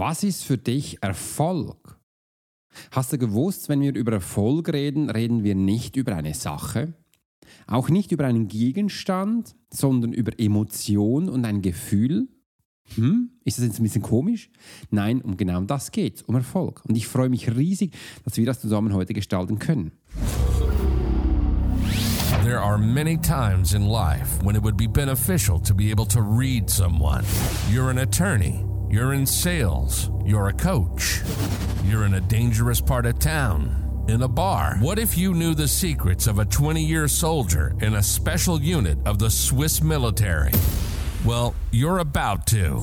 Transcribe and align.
Was 0.00 0.22
ist 0.22 0.44
für 0.44 0.56
dich 0.56 1.02
Erfolg? 1.02 1.98
Hast 2.92 3.12
du 3.12 3.18
gewusst, 3.18 3.68
wenn 3.68 3.80
wir 3.80 3.92
über 3.96 4.12
Erfolg 4.12 4.72
reden, 4.72 5.10
reden 5.10 5.42
wir 5.42 5.56
nicht 5.56 5.96
über 5.96 6.14
eine 6.14 6.34
Sache, 6.34 6.94
auch 7.66 7.88
nicht 7.88 8.12
über 8.12 8.24
einen 8.24 8.46
Gegenstand, 8.46 9.56
sondern 9.70 10.12
über 10.12 10.38
Emotion 10.38 11.28
und 11.28 11.44
ein 11.44 11.62
Gefühl? 11.62 12.28
Hm, 12.94 13.30
ist 13.44 13.58
das 13.58 13.64
jetzt 13.64 13.80
ein 13.80 13.82
bisschen 13.82 14.02
komisch? 14.02 14.50
Nein, 14.90 15.20
um 15.20 15.36
genau 15.36 15.60
das 15.62 15.90
geht 15.90 16.22
um 16.28 16.36
Erfolg. 16.36 16.84
Und 16.88 16.94
ich 16.94 17.08
freue 17.08 17.28
mich 17.28 17.50
riesig, 17.56 17.92
dass 18.24 18.36
wir 18.36 18.46
das 18.46 18.60
zusammen 18.60 18.94
heute 18.94 19.14
gestalten 19.14 19.58
können. 19.58 19.90
There 22.44 22.60
are 22.60 22.78
many 22.78 23.18
times 23.18 23.74
in 23.74 23.82
life 23.82 24.40
when 24.44 24.54
it 24.54 24.62
would 24.62 24.76
be 24.76 24.86
beneficial 24.86 25.60
to 25.60 25.74
be 25.74 25.90
able 25.90 26.06
to 26.06 26.20
read 26.20 26.70
someone. 26.70 27.24
You're 27.68 27.90
an 27.90 27.98
attorney, 27.98 28.64
you're 28.90 29.12
in 29.12 29.26
sales, 29.26 30.10
you're 30.24 30.48
a 30.48 30.52
coach, 30.52 31.20
you're 31.84 32.06
in 32.06 32.14
a 32.14 32.20
dangerous 32.20 32.80
part 32.80 33.04
of 33.04 33.18
town, 33.18 34.06
in 34.08 34.22
a 34.22 34.28
bar. 34.28 34.78
What 34.80 34.98
if 34.98 35.18
you 35.18 35.34
knew 35.34 35.54
the 35.54 35.68
secrets 35.68 36.26
of 36.26 36.38
a 36.38 36.44
20 36.46 36.82
year 36.82 37.06
soldier 37.06 37.74
in 37.80 37.94
a 37.94 38.02
special 38.02 38.60
unit 38.60 38.98
of 39.04 39.18
the 39.18 39.30
Swiss 39.30 39.82
military? 39.82 40.52
Well, 41.24 41.54
you're 41.70 41.98
about 41.98 42.46
to. 42.48 42.82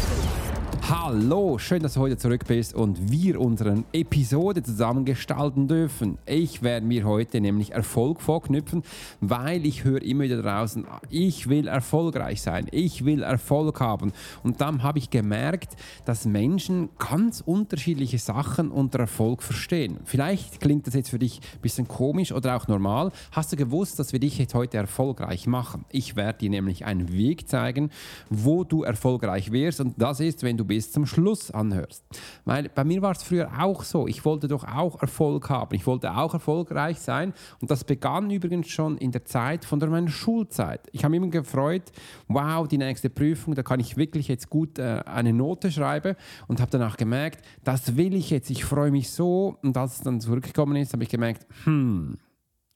Hallo, 0.93 1.57
schön, 1.57 1.81
dass 1.81 1.93
du 1.93 2.01
heute 2.01 2.17
zurück 2.17 2.43
bist 2.49 2.73
und 2.73 3.09
wir 3.09 3.39
unsere 3.39 3.85
Episode 3.93 4.61
zusammen 4.61 5.05
gestalten 5.05 5.69
dürfen. 5.69 6.17
Ich 6.25 6.63
werde 6.63 6.85
mir 6.85 7.05
heute 7.05 7.39
nämlich 7.39 7.71
Erfolg 7.71 8.19
vorknüpfen, 8.19 8.83
weil 9.21 9.65
ich 9.65 9.85
höre 9.85 10.01
immer 10.01 10.25
wieder 10.25 10.41
draußen, 10.41 10.85
ich 11.09 11.47
will 11.47 11.69
erfolgreich 11.69 12.41
sein, 12.41 12.67
ich 12.71 13.05
will 13.05 13.23
Erfolg 13.23 13.79
haben. 13.79 14.11
Und 14.43 14.59
dann 14.59 14.83
habe 14.83 14.99
ich 14.99 15.09
gemerkt, 15.09 15.77
dass 16.03 16.25
Menschen 16.25 16.89
ganz 16.99 17.39
unterschiedliche 17.39 18.19
Sachen 18.19 18.69
unter 18.69 18.99
Erfolg 18.99 19.43
verstehen. 19.43 20.01
Vielleicht 20.03 20.59
klingt 20.59 20.87
das 20.87 20.93
jetzt 20.93 21.11
für 21.11 21.19
dich 21.19 21.39
ein 21.55 21.61
bisschen 21.61 21.87
komisch 21.87 22.33
oder 22.33 22.57
auch 22.57 22.67
normal. 22.67 23.13
Hast 23.31 23.53
du 23.53 23.55
gewusst, 23.55 23.97
dass 23.97 24.11
wir 24.11 24.19
dich 24.19 24.37
jetzt 24.37 24.55
heute 24.55 24.75
erfolgreich 24.75 25.47
machen? 25.47 25.85
Ich 25.89 26.17
werde 26.17 26.39
dir 26.39 26.49
nämlich 26.49 26.83
einen 26.83 27.13
Weg 27.13 27.47
zeigen, 27.47 27.91
wo 28.29 28.65
du 28.65 28.83
erfolgreich 28.83 29.53
wirst 29.53 29.79
und 29.79 29.93
das 29.97 30.19
ist, 30.19 30.43
wenn 30.43 30.57
du 30.57 30.65
bis 30.81 30.91
zum 30.91 31.05
Schluss 31.05 31.51
anhörst. 31.51 32.03
Weil 32.43 32.67
bei 32.69 32.83
mir 32.83 33.03
war 33.03 33.11
es 33.11 33.21
früher 33.21 33.51
auch 33.59 33.83
so. 33.83 34.07
Ich 34.07 34.25
wollte 34.25 34.47
doch 34.47 34.63
auch 34.63 34.99
Erfolg 34.99 35.47
haben. 35.47 35.75
Ich 35.75 35.85
wollte 35.85 36.17
auch 36.17 36.33
erfolgreich 36.33 36.97
sein. 36.97 37.33
Und 37.59 37.69
das 37.69 37.83
begann 37.83 38.31
übrigens 38.31 38.69
schon 38.69 38.97
in 38.97 39.11
der 39.11 39.23
Zeit 39.23 39.63
von 39.63 39.77
meiner 39.77 40.09
Schulzeit. 40.09 40.81
Ich 40.91 41.03
habe 41.03 41.15
immer 41.15 41.27
gefreut, 41.27 41.91
wow, 42.27 42.67
die 42.67 42.79
nächste 42.79 43.11
Prüfung, 43.11 43.53
da 43.53 43.61
kann 43.61 43.79
ich 43.79 43.95
wirklich 43.95 44.27
jetzt 44.27 44.49
gut 44.49 44.79
äh, 44.79 45.03
eine 45.05 45.33
Note 45.33 45.71
schreiben. 45.71 46.15
Und 46.47 46.59
habe 46.59 46.71
danach 46.71 46.97
gemerkt, 46.97 47.45
das 47.63 47.95
will 47.95 48.15
ich 48.15 48.31
jetzt. 48.31 48.49
Ich 48.49 48.65
freue 48.65 48.89
mich 48.89 49.11
so. 49.11 49.59
Und 49.61 49.77
als 49.77 49.97
es 49.97 50.01
dann 50.01 50.19
zurückgekommen 50.19 50.77
ist, 50.77 50.93
habe 50.93 51.03
ich 51.03 51.09
gemerkt, 51.09 51.45
hm, 51.65 52.17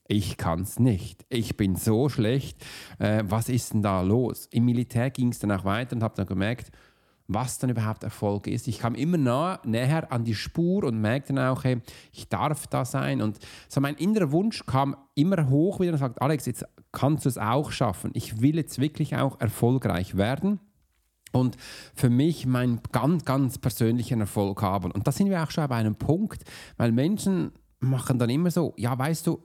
ich 0.08 0.38
kann 0.38 0.62
es 0.62 0.78
nicht. 0.78 1.26
Ich 1.30 1.58
bin 1.58 1.76
so 1.76 2.08
schlecht. 2.08 2.64
Äh, 3.00 3.24
was 3.26 3.50
ist 3.50 3.74
denn 3.74 3.82
da 3.82 4.04
los? 4.04 4.48
Im 4.52 4.66
Militär 4.66 5.10
ging 5.10 5.30
es 5.30 5.40
dann 5.40 5.52
auch 5.52 5.66
weiter 5.66 5.96
und 5.96 6.04
habe 6.04 6.14
dann 6.16 6.28
gemerkt, 6.28 6.72
was 7.28 7.58
dann 7.58 7.70
überhaupt 7.70 8.04
Erfolg 8.04 8.48
ist. 8.48 8.68
Ich 8.68 8.80
kam 8.80 8.96
immer 8.96 9.18
nah, 9.18 9.60
näher 9.64 10.12
an 10.12 10.24
die 10.24 10.36
Spur 10.36 10.84
und 10.84 11.02
merkte 11.02 11.34
dann 11.34 11.48
auch, 11.48 11.64
hey, 11.64 11.82
ich 12.12 12.30
darf 12.30 12.68
da 12.68 12.86
sein. 12.86 13.22
Und 13.22 13.40
so 13.68 13.82
mein 13.82 13.96
innerer 13.96 14.32
Wunsch 14.32 14.66
kam 14.66 14.96
immer 15.16 15.50
hoch 15.50 15.80
wieder 15.80 15.94
und 15.94 16.00
sagt, 16.00 16.22
Alex, 16.22 16.46
jetzt 16.46 16.66
kannst 16.92 17.26
du 17.26 17.30
es 17.30 17.38
auch 17.38 17.72
schaffen. 17.72 18.12
Ich 18.14 18.42
will 18.42 18.56
jetzt 18.56 18.80
wirklich 18.80 19.16
auch 19.16 19.40
erfolgreich 19.40 20.18
werden 20.18 20.60
und 21.32 21.58
für 21.94 22.10
mich 22.10 22.46
meinen 22.46 22.80
ganz, 22.92 23.26
ganz 23.26 23.58
persönlichen 23.58 24.22
Erfolg 24.22 24.62
haben. 24.62 24.92
Und 24.92 25.08
da 25.08 25.12
sind 25.12 25.30
wir 25.30 25.44
auch 25.44 25.52
schon 25.52 25.68
bei 25.68 25.76
einem 25.76 25.96
Punkt, 25.96 26.44
weil 26.78 26.92
Menschen 26.92 27.52
machen 27.80 28.20
dann 28.20 28.30
immer 28.30 28.52
so, 28.52 28.74
ja, 28.78 28.98
weißt 28.98 29.28
du, 29.28 29.44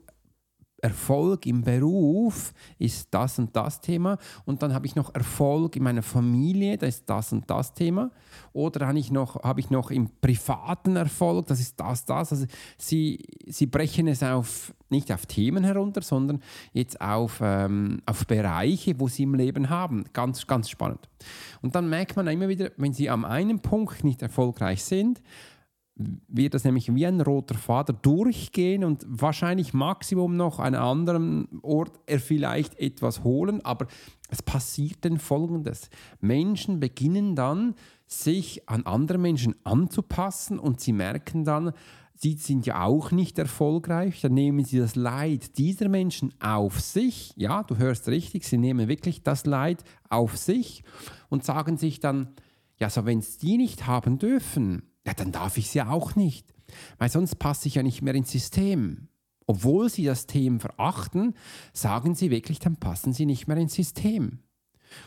Erfolg 0.81 1.45
im 1.45 1.61
Beruf 1.61 2.53
ist 2.79 3.07
das 3.11 3.39
und 3.39 3.55
das 3.55 3.81
Thema 3.81 4.17
und 4.45 4.61
dann 4.61 4.73
habe 4.73 4.85
ich 4.85 4.95
noch 4.95 5.13
Erfolg 5.13 5.75
in 5.75 5.83
meiner 5.83 6.03
Familie, 6.03 6.77
das 6.77 6.95
ist 6.95 7.09
das 7.09 7.31
und 7.31 7.49
das 7.49 7.73
Thema 7.73 8.11
oder 8.53 8.87
habe 8.87 8.99
ich 8.99 9.11
noch, 9.11 9.43
habe 9.43 9.59
ich 9.59 9.69
noch 9.69 9.91
im 9.91 10.09
privaten 10.21 10.95
Erfolg, 10.95 11.47
das 11.47 11.59
ist 11.59 11.79
das, 11.79 12.05
das. 12.05 12.31
Also 12.31 12.45
sie, 12.77 13.23
sie 13.47 13.65
brechen 13.65 14.07
es 14.07 14.23
auf, 14.23 14.73
nicht 14.89 15.11
auf 15.11 15.25
Themen 15.25 15.63
herunter, 15.63 16.01
sondern 16.01 16.41
jetzt 16.73 16.99
auf, 16.99 17.39
ähm, 17.41 18.01
auf 18.05 18.27
Bereiche, 18.27 18.99
wo 18.99 19.07
sie 19.07 19.23
im 19.23 19.35
Leben 19.35 19.69
haben. 19.69 20.05
Ganz, 20.13 20.47
ganz 20.47 20.69
spannend. 20.69 21.09
Und 21.61 21.75
dann 21.75 21.89
merkt 21.89 22.15
man 22.15 22.27
immer 22.27 22.49
wieder, 22.49 22.71
wenn 22.77 22.93
sie 22.93 23.09
am 23.09 23.25
einen 23.25 23.59
Punkt 23.59 24.03
nicht 24.03 24.21
erfolgreich 24.21 24.83
sind, 24.83 25.21
wird 26.27 26.53
das 26.53 26.63
nämlich 26.63 26.93
wie 26.93 27.05
ein 27.05 27.21
roter 27.21 27.55
Fader 27.55 27.93
durchgehen 27.93 28.83
und 28.83 29.05
wahrscheinlich 29.07 29.73
Maximum 29.73 30.35
noch 30.35 30.59
an 30.59 30.75
einem 30.75 30.83
anderen 30.83 31.47
Ort 31.61 31.99
er 32.05 32.19
vielleicht 32.19 32.79
etwas 32.79 33.23
holen, 33.23 33.63
aber 33.63 33.87
es 34.29 34.41
passiert 34.41 34.99
dann 35.01 35.19
folgendes. 35.19 35.89
Menschen 36.19 36.79
beginnen 36.79 37.35
dann, 37.35 37.75
sich 38.07 38.67
an 38.67 38.85
andere 38.85 39.17
Menschen 39.17 39.55
anzupassen 39.63 40.59
und 40.59 40.81
sie 40.81 40.91
merken 40.91 41.45
dann, 41.45 41.71
sie 42.21 42.33
sind 42.33 42.65
ja 42.65 42.83
auch 42.83 43.11
nicht 43.11 43.39
erfolgreich, 43.39 44.21
dann 44.21 44.33
nehmen 44.33 44.63
sie 44.63 44.79
das 44.79 44.95
Leid 44.95 45.57
dieser 45.57 45.89
Menschen 45.89 46.33
auf 46.39 46.79
sich, 46.79 47.33
ja, 47.35 47.63
du 47.63 47.77
hörst 47.77 48.07
richtig, 48.09 48.45
sie 48.45 48.57
nehmen 48.57 48.87
wirklich 48.87 49.23
das 49.23 49.45
Leid 49.45 49.83
auf 50.09 50.37
sich 50.37 50.83
und 51.29 51.43
sagen 51.43 51.77
sich 51.77 51.99
dann, 51.99 52.29
ja, 52.77 52.89
so 52.89 53.05
wenn 53.05 53.19
es 53.19 53.37
die 53.37 53.57
nicht 53.57 53.87
haben 53.87 54.19
dürfen, 54.19 54.90
ja, 55.05 55.13
dann 55.13 55.31
darf 55.31 55.57
ich 55.57 55.69
sie 55.69 55.81
auch 55.81 56.15
nicht, 56.15 56.53
weil 56.97 57.09
sonst 57.09 57.35
passe 57.35 57.67
ich 57.67 57.75
ja 57.75 57.83
nicht 57.83 58.01
mehr 58.01 58.15
ins 58.15 58.31
System. 58.31 59.07
Obwohl 59.47 59.89
sie 59.89 60.05
das 60.05 60.19
System 60.19 60.59
verachten, 60.59 61.33
sagen 61.73 62.15
sie 62.15 62.29
wirklich, 62.29 62.59
dann 62.59 62.77
passen 62.77 63.11
sie 63.11 63.25
nicht 63.25 63.47
mehr 63.47 63.57
ins 63.57 63.73
System. 63.73 64.39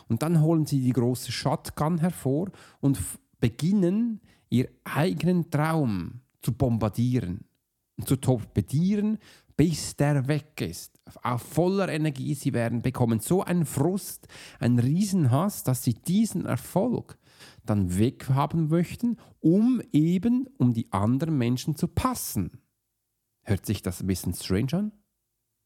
Und 0.07 0.23
dann 0.23 0.41
holen 0.41 0.65
sie 0.65 0.81
die 0.81 0.93
große 0.93 1.31
Shotgun 1.31 1.99
hervor 1.99 2.51
und 2.81 2.99
beginnen, 3.39 4.21
ihren 4.49 4.73
eigenen 4.83 5.49
Traum 5.49 6.21
zu 6.41 6.51
bombardieren 6.51 7.45
und 7.97 8.07
zu 8.07 8.17
torpedieren, 8.17 9.17
bis 9.57 9.95
der 9.95 10.27
weg 10.27 10.61
ist. 10.61 10.99
Auf 11.23 11.41
voller 11.41 11.89
Energie. 11.89 12.33
Sie 12.35 12.53
werden 12.53 12.81
bekommen 12.81 13.19
so 13.19 13.43
einen 13.43 13.65
Frust, 13.65 14.27
einen 14.59 14.79
Riesenhass, 14.79 15.63
dass 15.63 15.83
sie 15.83 15.93
diesen 15.93 16.45
Erfolg 16.45 17.17
dann 17.65 17.97
weghaben 17.97 18.67
möchten, 18.67 19.17
um 19.39 19.81
eben 19.91 20.47
um 20.57 20.73
die 20.73 20.91
anderen 20.91 21.37
Menschen 21.37 21.75
zu 21.75 21.87
passen. 21.87 22.61
Hört 23.43 23.65
sich 23.65 23.81
das 23.81 24.01
ein 24.01 24.07
bisschen 24.07 24.33
strange 24.33 24.73
an? 24.73 24.91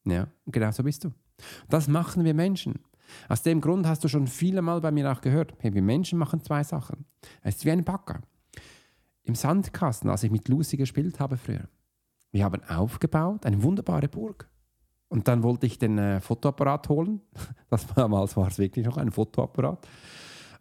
Ja, 0.05 0.27
genau 0.45 0.71
so 0.71 0.83
bist 0.83 1.03
du. 1.03 1.13
Das 1.69 1.87
machen 1.87 2.23
wir 2.25 2.33
Menschen. 2.33 2.79
Aus 3.27 3.41
dem 3.41 3.61
Grund 3.61 3.87
hast 3.87 4.03
du 4.03 4.07
schon 4.07 4.27
viele 4.27 4.61
Mal 4.61 4.81
bei 4.81 4.91
mir 4.91 5.11
auch 5.11 5.21
gehört, 5.21 5.53
hey, 5.59 5.73
wir 5.73 5.81
Menschen 5.81 6.19
machen 6.19 6.43
zwei 6.43 6.63
Sachen. 6.63 7.05
Es 7.41 7.55
ist 7.55 7.65
wie 7.65 7.71
ein 7.71 7.83
Bagger. 7.83 8.21
Im 9.23 9.35
Sandkasten, 9.35 10.09
als 10.09 10.23
ich 10.23 10.31
mit 10.31 10.47
Lucy 10.47 10.77
gespielt 10.77 11.19
habe 11.19 11.37
früher, 11.37 11.67
wir 12.31 12.43
haben 12.43 12.63
aufgebaut 12.65 13.45
eine 13.45 13.61
wunderbare 13.63 14.07
Burg. 14.07 14.49
Und 15.07 15.27
dann 15.27 15.41
wollte 15.41 15.65
ich 15.65 15.79
den 15.79 15.97
äh, 15.97 16.21
Fotoapparat 16.21 16.89
holen. 16.89 17.21
Das 17.69 17.85
damals 17.85 18.35
war 18.35 18.47
es 18.47 18.57
wirklich 18.57 18.85
noch 18.85 18.97
ein 18.97 19.11
Fotoapparat. 19.11 19.87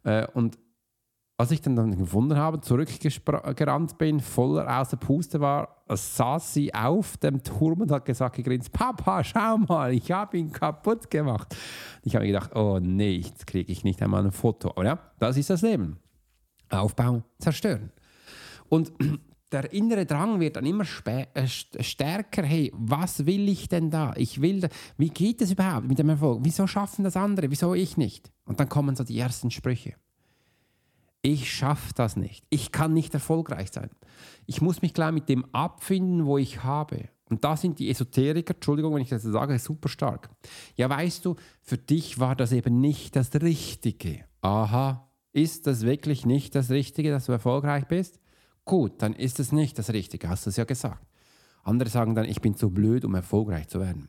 Äh, 0.05 0.27
und 0.35 0.59
als 1.41 1.53
ich 1.53 1.63
dann, 1.63 1.77
dann 1.77 1.97
gefunden 1.97 2.37
habe, 2.37 2.61
zurückgerannt 2.61 3.97
bin, 3.97 4.19
voller 4.19 4.81
außer 4.81 4.97
Puste 4.97 5.41
war, 5.41 5.85
saß 5.89 6.53
sie 6.53 6.75
auf 6.75 7.17
dem 7.17 7.45
Turm 7.45 7.83
und 7.83 7.93
hat 7.93 8.05
gesagt, 8.07 8.35
gegrinst, 8.35 8.73
Papa, 8.73 9.23
schau 9.23 9.57
mal, 9.59 9.95
ich 9.95 10.11
habe 10.11 10.37
ihn 10.37 10.51
kaputt 10.51 11.09
gemacht. 11.09 11.55
Ich 12.03 12.17
habe 12.17 12.27
gedacht, 12.27 12.57
oh 12.57 12.81
nee, 12.83 13.19
jetzt 13.19 13.47
kriege 13.47 13.71
ich 13.71 13.85
nicht 13.85 14.03
einmal 14.03 14.25
ein 14.25 14.33
Foto. 14.33 14.71
Aber 14.71 14.85
ja, 14.85 14.99
das 15.21 15.37
ist 15.37 15.49
das 15.49 15.63
Leben. 15.63 16.01
Aufbauen, 16.71 17.23
zerstören. 17.39 17.93
Und 18.69 18.93
der 19.53 19.73
innere 19.73 20.07
Drang 20.07 20.41
wird 20.41 20.57
dann 20.57 20.67
immer 20.67 20.85
äh, 21.07 21.47
stärker. 21.47 22.43
Hey, 22.43 22.73
was 22.75 23.27
will 23.27 23.49
ich 23.49 23.69
denn 23.69 23.91
da? 23.91 24.13
Ich 24.17 24.43
will, 24.43 24.63
da, 24.63 24.69
wie 24.97 25.09
geht 25.09 25.41
es 25.41 25.53
überhaupt 25.53 25.87
mit 25.87 26.01
dem 26.01 26.09
Erfolg? 26.09 26.41
Wieso 26.43 26.67
schaffen 26.67 27.05
das 27.05 27.17
andere? 27.17 27.49
Wieso 27.49 27.75
ich 27.75 27.97
nicht? 27.97 28.33
Und 28.45 28.59
dann 28.59 28.69
kommen 28.69 28.97
so 28.97 29.05
die 29.05 29.21
ersten 29.21 29.53
Sprüche 29.53 29.95
ich 31.23 31.53
schaffe 31.53 31.93
das 31.95 32.17
nicht. 32.17 32.45
Ich 32.51 32.73
kann 32.73 32.95
nicht 32.95 33.15
erfolgreich 33.15 33.71
sein. 33.73 33.91
Ich 34.47 34.61
muss 34.61 34.83
mich 34.83 34.95
gleich 34.95 35.13
mit 35.13 35.29
dem 35.29 35.45
abfinden, 35.55 36.27
wo 36.27 36.39
ich 36.39 36.63
habe. 36.63 37.09
Und 37.29 37.45
da 37.45 37.57
sind 37.57 37.79
die 37.79 37.91
Esoteriker, 37.91 38.55
Entschuldigung, 38.55 38.95
wenn 38.95 39.03
ich 39.03 39.11
das 39.11 39.23
sage, 39.23 39.59
super 39.59 39.89
stark. 39.89 40.31
Ja, 40.77 40.89
weißt 40.89 41.25
du, 41.25 41.37
für 41.63 41.77
dich 41.77 42.19
war 42.19 42.37
das 42.37 42.53
eben 42.53 42.81
nicht 42.81 43.17
das 43.17 43.35
Richtige. 43.35 44.25
Aha, 44.41 45.11
ist 45.33 45.67
das 45.67 45.83
wirklich 45.83 46.25
nicht 46.25 46.55
das 46.55 46.71
Richtige, 46.71 47.11
dass 47.11 47.27
du 47.27 47.33
erfolgreich 47.33 47.87
bist? 47.87 48.21
Gut, 48.65 49.03
dann 49.03 49.15
ist 49.15 49.41
es 49.41 49.53
nicht 49.53 49.79
das 49.79 49.91
Richtige, 49.91 50.29
hast 50.29 50.47
du 50.47 50.51
es 50.51 50.57
ja 50.57 50.65
gesagt. 50.65 51.07
Andere 51.65 51.91
sagen 51.91 52.15
dann, 52.15 52.25
ich 52.25 52.41
bin 52.41 52.55
zu 52.55 52.71
blöd, 52.71 53.05
um 53.05 53.15
erfolgreich 53.15 53.69
zu 53.69 53.81
werden. 53.81 54.09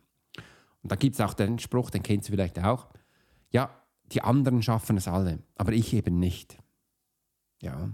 Und 0.81 0.91
da 0.91 0.95
gibt 0.95 1.15
es 1.15 1.21
auch 1.21 1.33
den 1.33 1.59
Spruch, 1.59 1.89
den 1.89 2.03
kennst 2.03 2.29
du 2.29 2.31
vielleicht 2.31 2.63
auch. 2.63 2.87
Ja, 3.51 3.69
die 4.11 4.21
anderen 4.21 4.61
schaffen 4.61 4.97
es 4.97 5.07
alle, 5.07 5.39
aber 5.55 5.73
ich 5.73 5.93
eben 5.93 6.19
nicht. 6.19 6.57
Ja, 7.61 7.89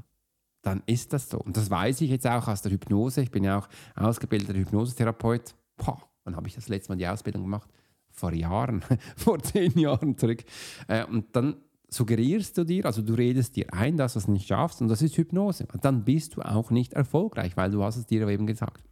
dann 0.61 0.81
ist 0.85 1.13
das 1.13 1.29
so. 1.29 1.37
Und 1.39 1.57
das 1.57 1.69
weiß 1.69 2.01
ich 2.01 2.09
jetzt 2.09 2.27
auch 2.27 2.47
aus 2.47 2.61
der 2.61 2.71
Hypnose. 2.71 3.21
Ich 3.21 3.31
bin 3.31 3.43
ja 3.43 3.59
auch 3.59 3.69
ausgebildeter 3.95 4.57
Hypnosetherapeut. 4.57 5.55
Boah, 5.77 6.01
wann 6.23 6.35
habe 6.35 6.47
ich 6.47 6.55
das 6.55 6.67
letzte 6.67 6.91
Mal 6.91 6.97
die 6.97 7.07
Ausbildung 7.07 7.43
gemacht? 7.43 7.69
Vor 8.09 8.33
Jahren, 8.33 8.83
vor 9.15 9.39
zehn 9.39 9.77
Jahren 9.77 10.17
zurück. 10.17 10.43
Äh, 10.87 11.05
und 11.05 11.35
dann 11.35 11.57
suggerierst 11.87 12.57
du 12.57 12.63
dir, 12.63 12.85
also 12.85 13.01
du 13.01 13.13
redest 13.13 13.55
dir 13.55 13.71
ein, 13.73 13.97
dass 13.97 14.13
du 14.13 14.19
es 14.19 14.27
nicht 14.27 14.47
schaffst 14.47 14.81
und 14.81 14.87
das 14.87 15.01
ist 15.01 15.17
Hypnose. 15.17 15.67
Und 15.71 15.85
dann 15.85 16.03
bist 16.03 16.35
du 16.35 16.41
auch 16.41 16.71
nicht 16.71 16.93
erfolgreich, 16.93 17.55
weil 17.57 17.71
du 17.71 17.83
hast 17.83 17.97
es 17.97 18.05
dir 18.05 18.27
eben 18.27 18.47
gesagt. 18.47 18.83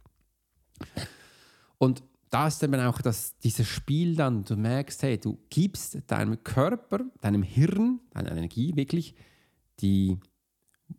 Und 1.78 2.02
da 2.30 2.48
ist 2.48 2.62
eben 2.62 2.80
auch 2.80 3.00
das, 3.00 3.36
dieses 3.38 3.68
Spiel 3.68 4.16
dann, 4.16 4.44
du 4.44 4.56
merkst, 4.56 5.02
hey, 5.02 5.18
du 5.18 5.38
gibst 5.50 5.98
deinem 6.08 6.42
Körper, 6.42 7.00
deinem 7.20 7.42
Hirn, 7.42 8.00
deiner 8.10 8.32
Energie 8.32 8.74
wirklich 8.74 9.14
die 9.80 10.18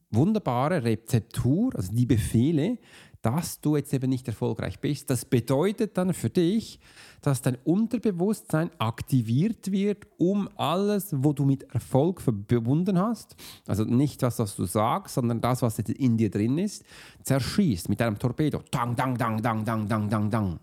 wunderbare 0.10 0.84
Rezeptur, 0.84 1.76
also 1.76 1.94
die 1.94 2.06
Befehle, 2.06 2.78
dass 3.26 3.60
du 3.60 3.76
jetzt 3.76 3.92
eben 3.92 4.10
nicht 4.12 4.28
erfolgreich 4.28 4.80
bist. 4.80 5.10
Das 5.10 5.26
bedeutet 5.26 5.98
dann 5.98 6.14
für 6.14 6.30
dich, 6.30 6.80
dass 7.22 7.42
dein 7.42 7.58
Unterbewusstsein 7.64 8.70
aktiviert 8.78 9.72
wird, 9.72 10.06
um 10.18 10.48
alles, 10.58 11.08
wo 11.12 11.34
du 11.34 11.44
mit 11.44 11.64
Erfolg 11.74 12.22
verbunden 12.22 13.00
hast, 13.00 13.36
also 13.66 13.84
nicht 13.84 14.22
das, 14.22 14.38
was 14.38 14.56
du 14.56 14.66
sagst, 14.66 15.16
sondern 15.16 15.42
das, 15.42 15.64
was 15.64 15.80
in 15.80 16.18
dir 16.18 16.30
drin 16.30 16.60
ist, 16.60 16.84
zerschießt 17.24 17.90
mit 17.90 18.00
einem 18.00 18.20
Torpedo. 18.20 18.62
Dang, 18.70 18.96
dang, 18.96 19.18
dang, 19.18 19.42
dang, 19.42 19.66
dang, 19.66 19.88
dang, 19.88 20.08
dang, 20.08 20.30
dang. 20.30 20.60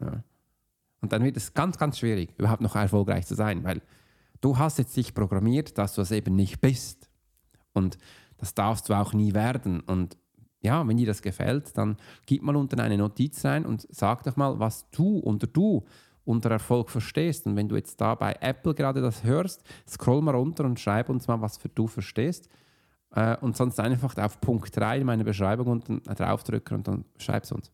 Ja. 0.00 0.24
Und 1.00 1.12
dann 1.12 1.22
wird 1.22 1.36
es 1.36 1.54
ganz, 1.54 1.78
ganz 1.78 1.98
schwierig, 1.98 2.30
überhaupt 2.38 2.62
noch 2.62 2.74
erfolgreich 2.74 3.24
zu 3.24 3.36
sein, 3.36 3.62
weil 3.62 3.82
du 4.40 4.58
hast 4.58 4.78
jetzt 4.78 4.96
dich 4.96 5.14
programmiert, 5.14 5.78
dass 5.78 5.94
du 5.94 6.00
es 6.02 6.10
eben 6.10 6.34
nicht 6.34 6.60
bist. 6.60 7.08
Und 7.72 7.98
das 8.44 8.54
darfst 8.54 8.90
du 8.90 8.94
auch 8.94 9.14
nie 9.14 9.32
werden. 9.32 9.80
Und 9.80 10.18
ja, 10.60 10.86
wenn 10.86 10.98
dir 10.98 11.06
das 11.06 11.22
gefällt, 11.22 11.78
dann 11.78 11.96
gib 12.26 12.42
mal 12.42 12.54
unten 12.56 12.78
eine 12.78 12.98
Notiz 12.98 13.42
rein 13.42 13.64
und 13.64 13.86
sag 13.90 14.22
doch 14.24 14.36
mal, 14.36 14.58
was 14.58 14.90
du 14.90 15.16
unter 15.18 15.46
du 15.46 15.86
unter 16.26 16.50
Erfolg 16.50 16.90
verstehst. 16.90 17.46
Und 17.46 17.56
wenn 17.56 17.70
du 17.70 17.76
jetzt 17.76 18.02
da 18.02 18.14
bei 18.14 18.36
Apple 18.40 18.74
gerade 18.74 19.00
das 19.00 19.24
hörst, 19.24 19.62
scroll 19.88 20.20
mal 20.20 20.34
runter 20.34 20.64
und 20.64 20.78
schreib 20.78 21.08
uns 21.08 21.26
mal, 21.26 21.40
was 21.40 21.56
für 21.56 21.70
du 21.70 21.86
verstehst. 21.86 22.50
Äh, 23.12 23.38
und 23.38 23.56
sonst 23.56 23.80
einfach 23.80 24.14
auf 24.18 24.40
Punkt 24.42 24.76
3 24.76 24.98
in 24.98 25.06
meiner 25.06 25.24
Beschreibung 25.24 25.66
unten 25.68 26.02
draufdrücken 26.02 26.76
und 26.76 26.88
dann 26.88 27.04
schreib 27.16 27.44
es 27.44 27.52
uns. 27.52 27.72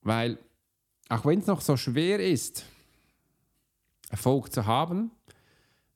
Weil, 0.00 0.38
auch 1.10 1.26
wenn 1.26 1.38
es 1.38 1.46
noch 1.46 1.60
so 1.60 1.76
schwer 1.76 2.18
ist, 2.18 2.64
Erfolg 4.10 4.52
zu 4.52 4.64
haben, 4.64 5.10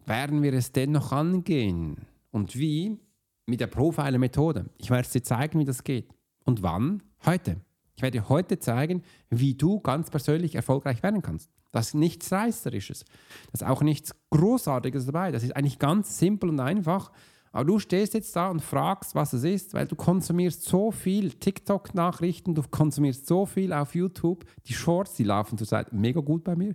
werden 0.05 0.43
wir 0.43 0.53
es 0.53 0.71
dennoch 0.73 1.13
angehen. 1.13 2.07
Und 2.31 2.57
wie? 2.57 2.99
Mit 3.47 3.61
der 3.61 3.69
Profiler-Methode. 3.69 4.67
Ich 4.77 4.91
werde 4.91 5.09
dir 5.09 5.23
zeigen, 5.23 5.59
wie 5.59 5.65
das 5.65 5.85
geht. 5.85 6.13
Und 6.45 6.63
wann? 6.63 7.03
Heute. 7.25 7.61
Ich 7.95 8.03
werde 8.03 8.19
dir 8.19 8.29
heute 8.29 8.59
zeigen, 8.59 9.03
wie 9.31 9.55
du 9.55 9.81
ganz 9.81 10.11
persönlich 10.11 10.55
erfolgreich 10.55 11.03
werden 11.03 11.23
kannst. 11.23 11.51
Das 11.73 11.89
ist 11.89 11.95
nichts 11.95 12.31
Reißerisches. 12.31 13.05
Das 13.53 13.63
ist 13.63 13.67
auch 13.67 13.83
nichts 13.83 14.15
Großartiges 14.31 15.07
dabei. 15.07 15.31
Das 15.33 15.43
ist 15.43 15.57
eigentlich 15.57 15.79
ganz 15.79 16.19
simpel 16.19 16.51
und 16.51 16.61
einfach. 16.61 17.11
Aber 17.57 17.65
du 17.65 17.79
stehst 17.79 18.13
jetzt 18.13 18.37
da 18.37 18.51
und 18.51 18.61
fragst, 18.61 19.15
was 19.15 19.33
es 19.33 19.43
ist, 19.43 19.73
weil 19.73 19.87
du 19.87 19.97
konsumierst 19.97 20.65
so 20.65 20.91
viel 20.91 21.31
TikTok-Nachrichten, 21.31 22.55
du 22.55 22.63
konsumierst 22.71 23.27
so 23.27 23.47
viel 23.47 23.73
auf 23.73 23.95
YouTube. 23.95 24.45
Die 24.67 24.75
Shorts, 24.75 25.15
die 25.15 25.25
laufen 25.25 25.57
zurzeit 25.57 25.91
mega 25.91 26.21
gut 26.21 26.45
bei 26.45 26.55
mir. 26.55 26.75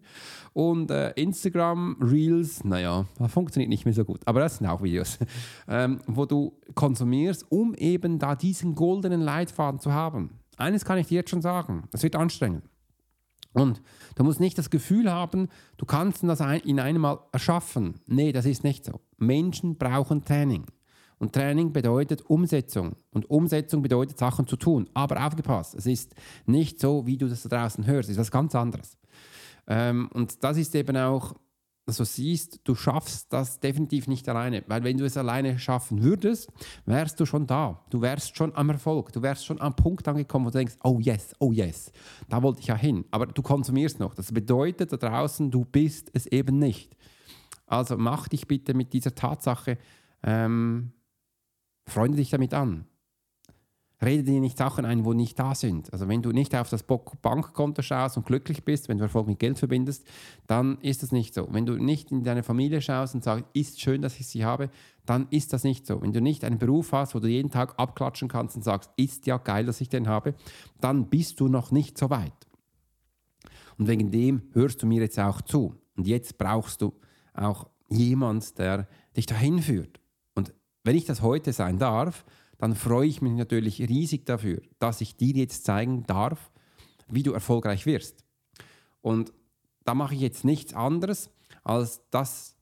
Und 0.53 0.89
äh, 0.89 1.11
Instagram, 1.11 1.97
Reels, 2.01 2.63
naja, 2.63 3.05
funktioniert 3.27 3.69
nicht 3.69 3.85
mehr 3.85 3.93
so 3.93 4.03
gut. 4.03 4.21
Aber 4.25 4.39
das 4.39 4.57
sind 4.57 4.65
auch 4.65 4.81
Videos, 4.81 5.19
ähm, 5.67 5.99
wo 6.07 6.25
du 6.25 6.57
konsumierst, 6.73 7.45
um 7.51 7.75
eben 7.75 8.17
da 8.17 8.35
diesen 8.35 8.73
goldenen 8.73 9.21
Leitfaden 9.21 9.79
zu 9.79 9.93
haben. 9.93 10.39
Eines 10.57 10.83
kann 10.83 10.97
ich 10.97 11.05
dir 11.05 11.17
jetzt 11.17 11.29
schon 11.29 11.43
sagen, 11.43 11.83
das 11.91 12.01
wird 12.01 12.15
anstrengend. 12.15 12.63
Und 13.53 13.81
du 14.15 14.23
musst 14.23 14.39
nicht 14.39 14.57
das 14.57 14.69
Gefühl 14.69 15.11
haben, 15.11 15.49
du 15.77 15.85
kannst 15.85 16.23
das 16.23 16.39
in 16.63 16.79
einem 16.79 17.01
Mal 17.01 17.19
erschaffen. 17.31 17.95
Nee, 18.07 18.31
das 18.31 18.45
ist 18.45 18.63
nicht 18.63 18.85
so. 18.85 19.01
Menschen 19.17 19.77
brauchen 19.77 20.23
Training. 20.23 20.65
Und 21.19 21.33
Training 21.33 21.71
bedeutet 21.71 22.23
Umsetzung. 22.29 22.95
Und 23.11 23.29
Umsetzung 23.29 23.81
bedeutet 23.81 24.17
Sachen 24.17 24.47
zu 24.47 24.55
tun. 24.55 24.89
Aber 24.93 25.23
aufgepasst, 25.23 25.75
es 25.75 25.85
ist 25.85 26.15
nicht 26.45 26.79
so, 26.79 27.05
wie 27.05 27.17
du 27.17 27.27
das 27.27 27.43
da 27.43 27.49
draußen 27.49 27.85
hörst. 27.85 28.09
Es 28.09 28.15
ist 28.15 28.21
was 28.21 28.31
ganz 28.31 28.55
anderes. 28.55 28.97
Ähm, 29.67 30.09
und 30.13 30.43
das 30.43 30.57
ist 30.57 30.73
eben 30.73 30.97
auch 30.97 31.35
also 31.85 32.03
siehst, 32.03 32.59
du 32.63 32.75
schaffst 32.75 33.33
das 33.33 33.59
definitiv 33.59 34.07
nicht 34.07 34.29
alleine, 34.29 34.63
weil 34.67 34.83
wenn 34.83 34.97
du 34.97 35.05
es 35.05 35.17
alleine 35.17 35.57
schaffen 35.59 36.03
würdest, 36.03 36.49
wärst 36.85 37.19
du 37.19 37.25
schon 37.25 37.47
da. 37.47 37.83
Du 37.89 38.01
wärst 38.01 38.37
schon 38.37 38.55
am 38.55 38.69
Erfolg. 38.69 39.11
Du 39.11 39.21
wärst 39.21 39.45
schon 39.45 39.59
am 39.59 39.75
Punkt 39.75 40.07
angekommen, 40.07 40.45
wo 40.45 40.49
du 40.51 40.59
denkst, 40.59 40.75
oh 40.83 40.99
yes, 40.99 41.35
oh 41.39 41.51
yes, 41.51 41.91
da 42.29 42.41
wollte 42.43 42.61
ich 42.61 42.67
ja 42.67 42.75
hin. 42.75 43.05
Aber 43.11 43.25
du 43.25 43.41
konsumierst 43.41 43.99
noch. 43.99 44.13
Das 44.13 44.31
bedeutet 44.31 44.93
da 44.93 44.97
draußen, 44.97 45.49
du 45.49 45.65
bist 45.65 46.11
es 46.13 46.27
eben 46.27 46.59
nicht. 46.59 46.95
Also 47.65 47.97
mach 47.97 48.27
dich 48.27 48.47
bitte 48.47 48.73
mit 48.73 48.93
dieser 48.93 49.15
Tatsache, 49.15 49.77
ähm, 50.23 50.91
freunde 51.87 52.17
dich 52.17 52.29
damit 52.29 52.53
an 52.53 52.85
rede 54.03 54.23
dir 54.23 54.39
nicht 54.39 54.57
Sachen 54.57 54.85
ein, 54.85 55.05
wo 55.05 55.13
nicht 55.13 55.37
da 55.37 55.53
sind. 55.53 55.91
Also 55.93 56.07
wenn 56.07 56.21
du 56.21 56.31
nicht 56.31 56.55
auf 56.55 56.69
das 56.69 56.83
Bankkonto 56.83 57.81
schaust 57.81 58.17
und 58.17 58.25
glücklich 58.25 58.63
bist, 58.63 58.89
wenn 58.89 58.97
du 58.97 59.03
Erfolg 59.03 59.27
mit 59.27 59.39
Geld 59.39 59.59
verbindest, 59.59 60.05
dann 60.47 60.79
ist 60.79 61.03
das 61.03 61.11
nicht 61.11 61.33
so. 61.33 61.47
Wenn 61.51 61.65
du 61.65 61.73
nicht 61.73 62.11
in 62.11 62.23
deine 62.23 62.43
Familie 62.43 62.81
schaust 62.81 63.15
und 63.15 63.23
sagst, 63.23 63.45
ist 63.53 63.79
schön, 63.79 64.01
dass 64.01 64.19
ich 64.19 64.27
sie 64.27 64.43
habe, 64.43 64.69
dann 65.05 65.27
ist 65.29 65.53
das 65.53 65.63
nicht 65.63 65.85
so. 65.85 66.01
Wenn 66.01 66.13
du 66.13 66.21
nicht 66.21 66.43
einen 66.43 66.57
Beruf 66.57 66.91
hast, 66.93 67.15
wo 67.15 67.19
du 67.19 67.27
jeden 67.27 67.51
Tag 67.51 67.73
abklatschen 67.77 68.27
kannst 68.27 68.55
und 68.55 68.63
sagst, 68.63 68.89
ist 68.97 69.25
ja 69.27 69.37
geil, 69.37 69.65
dass 69.65 69.81
ich 69.81 69.89
den 69.89 70.07
habe, 70.07 70.35
dann 70.79 71.09
bist 71.09 71.39
du 71.39 71.47
noch 71.47 71.71
nicht 71.71 71.97
so 71.97 72.09
weit. 72.09 72.31
Und 73.77 73.87
wegen 73.87 74.11
dem 74.11 74.43
hörst 74.53 74.81
du 74.81 74.87
mir 74.87 75.01
jetzt 75.01 75.19
auch 75.19 75.41
zu. 75.41 75.75
Und 75.95 76.07
jetzt 76.07 76.37
brauchst 76.37 76.81
du 76.81 76.93
auch 77.33 77.67
jemand, 77.89 78.57
der 78.57 78.87
dich 79.15 79.25
dahin 79.25 79.59
führt. 79.59 79.99
Und 80.33 80.53
wenn 80.83 80.95
ich 80.95 81.05
das 81.05 81.21
heute 81.21 81.53
sein 81.53 81.77
darf, 81.77 82.25
dann 82.61 82.75
freue 82.75 83.07
ich 83.07 83.23
mich 83.23 83.33
natürlich 83.33 83.81
riesig 83.81 84.27
dafür, 84.27 84.61
dass 84.77 85.01
ich 85.01 85.17
dir 85.17 85.33
jetzt 85.33 85.65
zeigen 85.65 86.03
darf, 86.03 86.51
wie 87.07 87.23
du 87.23 87.33
erfolgreich 87.33 87.87
wirst. 87.87 88.23
Und 89.01 89.33
da 89.83 89.95
mache 89.95 90.13
ich 90.13 90.21
jetzt 90.21 90.45
nichts 90.45 90.75
anderes, 90.75 91.31
als 91.63 92.01
dass 92.11 92.55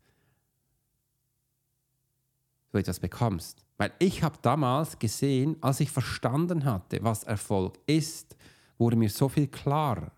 du 2.72 2.78
etwas 2.78 3.02
bekommst. 3.02 3.66
Weil 3.78 3.92
ich 4.00 4.24
habe 4.24 4.38
damals 4.42 4.98
gesehen, 5.00 5.58
als 5.60 5.82
ich 5.82 5.92
verstanden 5.92 6.64
hatte, 6.64 7.00
was 7.02 7.26
Erfolg 7.26 7.78
ist, 7.86 8.38
wurde 8.78 8.96
mir 8.96 9.10
so 9.10 9.28
viel 9.28 9.48
klarer. 9.48 10.14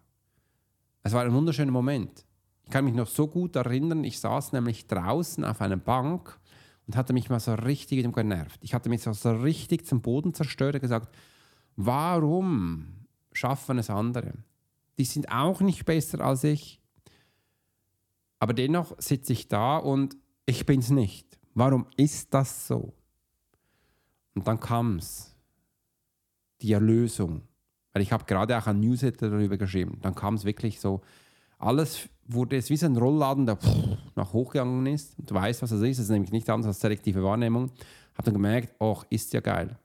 Es 1.02 1.14
war 1.14 1.24
ein 1.24 1.34
wunderschöner 1.34 1.72
Moment. 1.72 2.24
Ich 2.66 2.70
kann 2.70 2.86
mich 2.86 2.94
noch 2.94 3.08
so 3.08 3.28
gut 3.28 3.56
erinnern, 3.56 4.04
ich 4.04 4.20
saß 4.20 4.52
nämlich 4.52 4.86
draußen 4.86 5.44
auf 5.44 5.60
einer 5.60 5.78
Bank 5.78 6.40
und 6.92 6.98
hatte 6.98 7.14
mich 7.14 7.30
mal 7.30 7.40
so 7.40 7.54
richtig 7.54 8.04
genervt. 8.14 8.60
Ich 8.62 8.74
hatte 8.74 8.90
mich 8.90 9.02
so, 9.02 9.32
richtig 9.32 9.86
zum 9.86 10.02
Boden 10.02 10.34
zerstört 10.34 10.76
und 10.76 10.82
gesagt, 10.82 11.16
warum 11.78 13.08
schaffen 13.32 13.78
es 13.78 13.90
andere? 13.90 14.34
Die 14.98 15.06
sind 15.06 15.32
auch 15.32 15.62
nicht 15.62 15.86
besser 15.86 16.20
als 16.20 16.44
ich. 16.44 16.82
Aber 18.40 18.54
dennoch 18.54 18.94
sitze 19.00 19.32
ich 19.32 19.48
da 19.48 19.78
und 19.78 20.18
ich 20.46 20.66
bin 20.66 20.82
es 20.82 20.90
nicht. 20.90 21.40
Warum 21.54 21.88
ist 21.96 22.34
das 22.34 22.68
so? 22.68 22.94
Und 24.36 24.46
dann 24.46 24.60
kam 24.60 24.98
es, 24.98 25.34
die 26.62 26.74
Erlösung. 26.74 27.44
Weil 27.94 28.02
ich 28.02 28.12
habe 28.12 28.26
gerade 28.26 28.58
auch 28.58 28.68
ein 28.68 28.82
Newsletter 28.82 29.30
darüber 29.30 29.56
geschrieben. 29.56 29.98
Dann 30.02 30.14
kam 30.14 30.34
es 30.34 30.44
wirklich 30.44 30.82
so, 30.82 31.00
alles 31.62 32.10
wurde 32.28 32.58
es 32.58 32.70
wie 32.70 32.78
so 32.78 32.86
ein 32.86 32.98
Rollladen, 32.98 33.46
der 33.46 33.58
nach 34.16 34.34
hochgegangen 34.34 34.86
ist. 34.88 35.18
Und 35.20 35.30
du 35.30 35.36
weißt, 35.36 35.62
was 35.62 35.70
das 35.70 35.82
ist. 35.82 35.98
Das 35.98 36.06
ist 36.06 36.12
nämlich 36.12 36.32
nicht 36.32 36.50
anders 36.50 36.68
als 36.68 36.80
selektive 36.80 37.24
Wahrnehmung. 37.24 37.72
Habe 38.16 38.26
dann 38.26 38.34
gemerkt, 38.34 38.76
ach, 38.80 39.06
ist 39.10 39.34
ja 39.34 39.42
geil. 39.42 39.78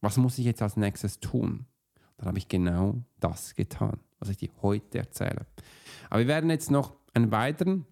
Was 0.00 0.16
muss 0.16 0.38
ich 0.38 0.44
jetzt 0.44 0.62
als 0.62 0.76
nächstes 0.76 1.20
tun? 1.20 1.66
Dann 2.16 2.28
habe 2.28 2.38
ich 2.38 2.48
genau 2.48 3.02
das 3.20 3.54
getan, 3.54 3.98
was 4.18 4.28
ich 4.28 4.36
dir 4.36 4.50
heute 4.62 4.98
erzähle. 4.98 5.46
Aber 6.10 6.20
wir 6.20 6.28
werden 6.28 6.50
jetzt 6.50 6.70
noch 6.70 6.94
einen 7.14 7.30
weiteren 7.30 7.86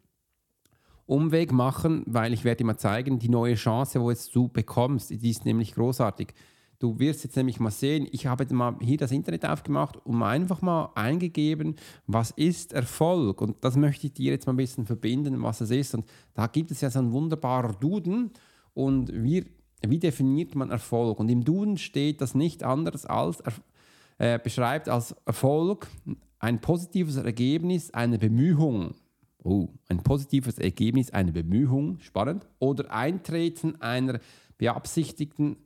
Umweg 1.07 1.53
machen, 1.53 2.05
weil 2.07 2.33
ich 2.33 2.45
werde 2.45 2.59
dir 2.59 2.67
mal 2.67 2.77
zeigen, 2.77 3.19
die 3.19 3.29
neue 3.29 3.55
Chance, 3.55 4.01
wo 4.01 4.11
jetzt 4.11 4.35
du 4.35 4.49
bekommst, 4.49 5.11
die 5.11 5.31
ist 5.31 5.45
nämlich 5.45 5.75
großartig. 5.75 6.35
Du 6.83 6.99
wirst 6.99 7.23
jetzt 7.23 7.37
nämlich 7.37 7.61
mal 7.61 7.71
sehen, 7.71 8.09
ich 8.11 8.27
habe 8.27 8.45
mal 8.53 8.75
hier 8.81 8.97
das 8.97 9.12
Internet 9.12 9.47
aufgemacht 9.47 10.05
und 10.05 10.21
einfach 10.21 10.62
mal 10.62 10.91
eingegeben, 10.97 11.77
was 12.09 12.33
ist 12.33 12.73
Erfolg? 12.73 13.41
Und 13.41 13.65
das 13.65 13.77
möchte 13.77 14.09
ich 14.09 14.15
dir 14.15 14.33
jetzt 14.33 14.49
mal 14.49 14.53
ein 14.53 14.57
bisschen 14.57 14.85
verbinden, 14.85 15.41
was 15.45 15.61
es 15.61 15.71
ist. 15.71 15.95
Und 15.95 16.05
da 16.35 16.49
gibt 16.49 16.73
es 16.73 16.81
ja 16.81 16.91
so 16.91 16.99
einen 16.99 17.12
wunderbaren 17.12 17.77
Duden 17.79 18.33
und 18.75 19.12
wie, 19.15 19.45
wie 19.87 20.01
definiert 20.01 20.57
man 20.57 20.71
Erfolg? 20.71 21.21
Und 21.21 21.29
im 21.29 21.45
Duden 21.45 21.79
steht 21.79 22.21
das 22.21 22.35
nicht 22.35 22.65
anders 22.65 23.07
als, 23.07 23.45
äh, 24.19 24.41
beschreibt 24.41 24.89
als 24.89 25.15
Erfolg 25.25 25.87
ein 26.41 26.61
positives 26.61 27.15
Ergebnis 27.15 27.93
einer 27.93 28.19
Bemühung. 28.19 28.97
Oh, 29.45 29.69
ein 29.89 30.03
positives 30.03 30.59
Ergebnis 30.59 31.12
einer 31.12 31.31
Bemühung, 31.31 32.01
spannend. 32.01 32.45
Oder 32.59 32.91
Eintreten 32.91 33.81
einer 33.81 34.19
beabsichtigten 34.59 35.59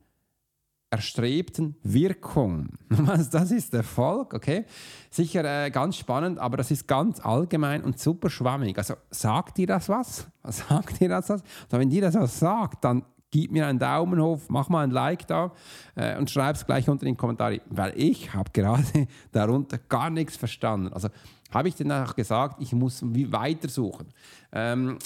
erstrebten 0.96 1.76
Wirkung. 1.82 2.68
Das 3.30 3.50
ist 3.50 3.74
Erfolg, 3.74 4.32
okay? 4.34 4.64
Sicher 5.10 5.44
äh, 5.44 5.70
ganz 5.70 5.96
spannend, 5.96 6.38
aber 6.38 6.56
das 6.56 6.70
ist 6.70 6.88
ganz 6.88 7.20
allgemein 7.20 7.82
und 7.82 7.98
super 7.98 8.30
schwammig. 8.30 8.78
Also 8.78 8.94
sagt 9.10 9.58
dir 9.58 9.66
das 9.66 9.88
was? 9.88 10.26
Sagt 10.44 11.00
dir 11.00 11.08
das 11.08 11.28
was? 11.28 11.42
Also 11.42 11.78
wenn 11.78 11.90
dir 11.90 12.02
das 12.02 12.14
was 12.14 12.38
sagt, 12.38 12.84
dann 12.84 13.04
gib 13.30 13.50
mir 13.50 13.66
einen 13.66 13.78
Daumen 13.78 14.22
hoch, 14.22 14.40
mach 14.48 14.68
mal 14.68 14.84
ein 14.84 14.90
Like 14.90 15.26
da 15.26 15.52
äh, 15.96 16.16
und 16.16 16.30
schreib 16.30 16.56
es 16.56 16.64
gleich 16.64 16.88
unter 16.88 17.04
in 17.04 17.12
den 17.12 17.16
Kommentaren, 17.16 17.60
weil 17.68 17.92
ich 17.96 18.32
habe 18.32 18.50
gerade 18.52 18.84
darunter 19.32 19.78
gar 19.78 20.10
nichts 20.10 20.36
verstanden. 20.36 20.92
Also 20.92 21.08
habe 21.52 21.68
ich 21.68 21.74
dann 21.74 21.92
auch 21.92 22.14
gesagt, 22.14 22.62
ich 22.62 22.72
muss 22.72 23.02
weitersuchen. 23.02 24.08
Ähm, 24.52 24.98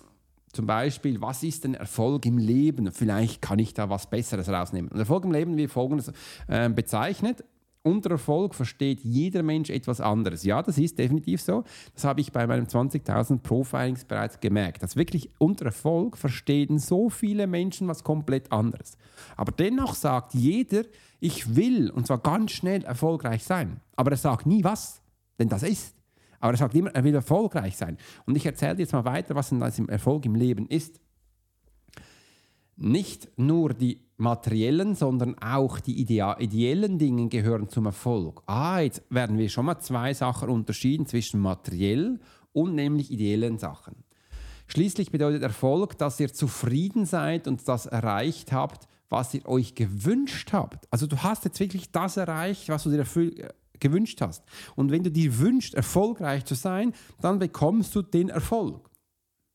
zum 0.53 0.67
Beispiel, 0.67 1.21
was 1.21 1.43
ist 1.43 1.65
denn 1.65 1.75
Erfolg 1.75 2.27
im 2.27 2.39
Leben? 2.39 2.91
Vielleicht 2.93 3.41
kann 3.41 3.59
ich 3.59 3.73
da 3.73 3.89
was 3.89 4.09
Besseres 4.09 4.49
rausnehmen. 4.49 4.91
Und 4.91 4.99
Erfolg 4.99 5.25
im 5.25 5.33
Leben 5.33 5.57
wird 5.57 5.71
folgendes 5.71 6.13
äh, 6.49 6.69
bezeichnet. 6.69 7.45
Unter 7.83 8.11
Erfolg 8.11 8.55
versteht 8.55 9.01
jeder 9.01 9.43
Mensch 9.43 9.71
etwas 9.71 10.03
anderes. 10.03 10.45
Ja, 10.45 10.63
das 10.63 10.77
ist 10.77 10.99
definitiv 10.99 11.41
so. 11.41 11.65
Das 11.95 12.05
habe 12.05 12.21
ich 12.21 12.31
bei 12.31 12.47
meinem 12.47 12.67
20.000 12.67 13.39
Profilings 13.39 14.05
bereits 14.05 14.41
gemerkt. 14.41 14.83
Dass 14.83 14.97
wirklich 14.97 15.31
unter 15.39 15.67
Erfolg 15.67 16.19
verstehen 16.19 16.79
so 16.79 17.09
viele 17.09 17.47
Menschen 17.47 17.89
was 17.89 18.05
komplett 18.05 18.53
anderes. 18.53 18.99
Aber 19.37 19.53
dennoch 19.53 19.95
sagt 19.95 20.35
jeder, 20.35 20.83
ich 21.21 21.57
will 21.57 21.91
und 21.91 22.07
zwar 22.07 22.19
ganz 22.19 22.51
schnell 22.51 22.85
erfolgreich 22.85 23.45
sein. 23.45 23.81
Aber 23.97 24.11
er 24.11 24.19
sagt 24.19 24.47
nie 24.47 24.65
was, 24.65 25.01
denn 25.39 25.49
das 25.49 25.63
ist. 25.63 25.95
Aber 26.41 26.53
er 26.53 26.59
sagt 26.59 26.75
immer, 26.75 26.91
er 26.91 27.05
will 27.05 27.15
erfolgreich 27.15 27.77
sein. 27.77 27.99
Und 28.27 28.37
ich 28.37 28.47
erzähle 28.47 28.77
dir 28.77 28.83
jetzt 28.83 28.93
mal 28.93 29.05
weiter, 29.05 29.35
was 29.35 29.51
denn 29.51 29.61
das 29.61 29.79
im 29.79 29.89
Erfolg 29.89 30.25
im 30.27 30.35
Leben 30.35 30.67
ist. 30.67 31.01
Nicht 32.77 33.29
nur 33.37 33.75
die 33.75 34.01
materiellen, 34.17 34.95
sondern 34.95 35.37
auch 35.39 35.81
die 35.81 36.01
ideellen 36.01 36.99
Dinge 36.99 37.29
gehören 37.29 37.69
zum 37.69 37.87
Erfolg. 37.87 38.43
Ah, 38.47 38.81
jetzt 38.81 39.03
werden 39.11 39.37
wir 39.37 39.49
schon 39.51 39.67
mal 39.67 39.79
zwei 39.81 40.15
Sachen 40.15 40.49
unterschieden 40.49 41.07
zwischen 41.07 41.41
materiell 41.41 42.21
und 42.53 42.75
nämlich 42.75 43.11
ideellen 43.11 43.59
Sachen. 43.59 44.05
Schließlich 44.67 45.11
bedeutet 45.11 45.43
Erfolg, 45.43 45.99
dass 45.99 46.21
ihr 46.21 46.33
zufrieden 46.33 47.05
seid 47.05 47.49
und 47.49 47.67
das 47.67 47.87
erreicht 47.87 48.53
habt, 48.53 48.87
was 49.09 49.35
ihr 49.35 49.47
euch 49.47 49.75
gewünscht 49.75 50.53
habt. 50.53 50.87
Also 50.93 51.07
du 51.07 51.19
hast 51.19 51.45
jetzt 51.45 51.59
wirklich 51.59 51.91
das 51.91 52.17
erreicht, 52.17 52.69
was 52.69 52.85
du 52.85 52.91
dir 52.91 53.05
gewünscht 53.81 54.21
hast. 54.21 54.45
Und 54.77 54.91
wenn 54.91 55.03
du 55.03 55.11
dir 55.11 55.39
wünschst, 55.39 55.75
erfolgreich 55.75 56.45
zu 56.45 56.55
sein, 56.55 56.93
dann 57.21 57.39
bekommst 57.39 57.95
du 57.95 58.03
den 58.03 58.29
Erfolg. 58.29 58.91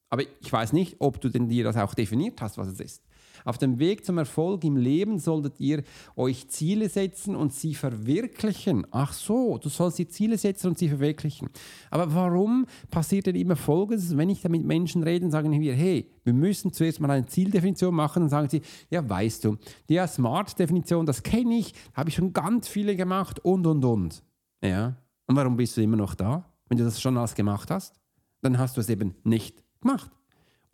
Aber 0.10 0.24
ich 0.39 0.51
weiß 0.51 0.74
nicht, 0.74 0.96
ob 1.00 1.20
du 1.22 1.29
denn 1.29 1.50
dir 1.50 1.63
das 1.63 1.77
auch 1.77 1.94
definiert 1.94 2.41
hast, 2.41 2.58
was 2.58 2.67
es 2.67 2.79
ist. 2.79 3.05
Auf 3.44 3.58
dem 3.58 3.80
Weg 3.80 4.06
zum 4.06 4.18
Erfolg 4.18 4.63
im 4.63 4.77
Leben 4.77 5.20
solltet 5.20 5.60
ihr 5.60 5.84
euch 6.15 6.48
Ziele 6.48 6.89
setzen 6.89 7.36
und 7.36 7.54
sie 7.54 7.75
verwirklichen. 7.75 8.88
Ach 8.92 9.13
so, 9.13 9.58
du 9.58 9.70
sollst 9.70 10.00
die 10.00 10.08
Ziele 10.08 10.38
setzen 10.38 10.68
und 10.68 10.77
sie 10.77 10.89
verwirklichen. 10.89 11.50
Aber 11.89 12.13
warum 12.13 12.65
passiert 12.89 13.27
denn 13.27 13.36
immer 13.36 13.56
Folgendes, 13.56 14.15
wenn 14.15 14.30
ich 14.30 14.42
da 14.42 14.50
mit 14.50 14.63
Menschen 14.63 15.04
rede, 15.04 15.30
sagen 15.30 15.51
wir, 15.51 15.74
hey, 15.74 16.10
wir 16.24 16.34
müssen 16.34 16.72
zuerst 16.72 17.00
mal 17.00 17.12
eine 17.12 17.25
Zieldefinition 17.25 17.94
machen, 17.94 18.24
dann 18.24 18.30
sagen 18.30 18.50
sie, 18.50 18.62
ja, 18.89 19.08
weißt 19.08 19.44
du, 19.46 19.58
die 19.89 20.00
Smart-Definition, 20.06 21.06
das 21.06 21.24
kenne 21.24 21.58
ich, 21.58 21.74
habe 21.94 22.10
ich 22.10 22.15
schon 22.15 22.34
ganz 22.34 22.68
viele 22.68 22.96
gemacht 22.96 23.39
und, 23.39 23.65
und, 23.68 23.84
und. 23.84 24.24
Ja, 24.63 24.96
und 25.27 25.36
warum 25.36 25.58
bist 25.58 25.77
du 25.77 25.82
immer 25.82 25.98
noch 25.98 26.15
da, 26.15 26.46
wenn 26.68 26.77
du 26.77 26.84
das 26.84 27.01
schon 27.01 27.18
alles 27.18 27.36
gemacht 27.36 27.72
hast? 27.72 28.00
Dann 28.42 28.58
hast 28.58 28.77
du 28.77 28.82
es 28.82 28.89
eben 28.89 29.15
nicht 29.24 29.63
gemacht 29.82 30.12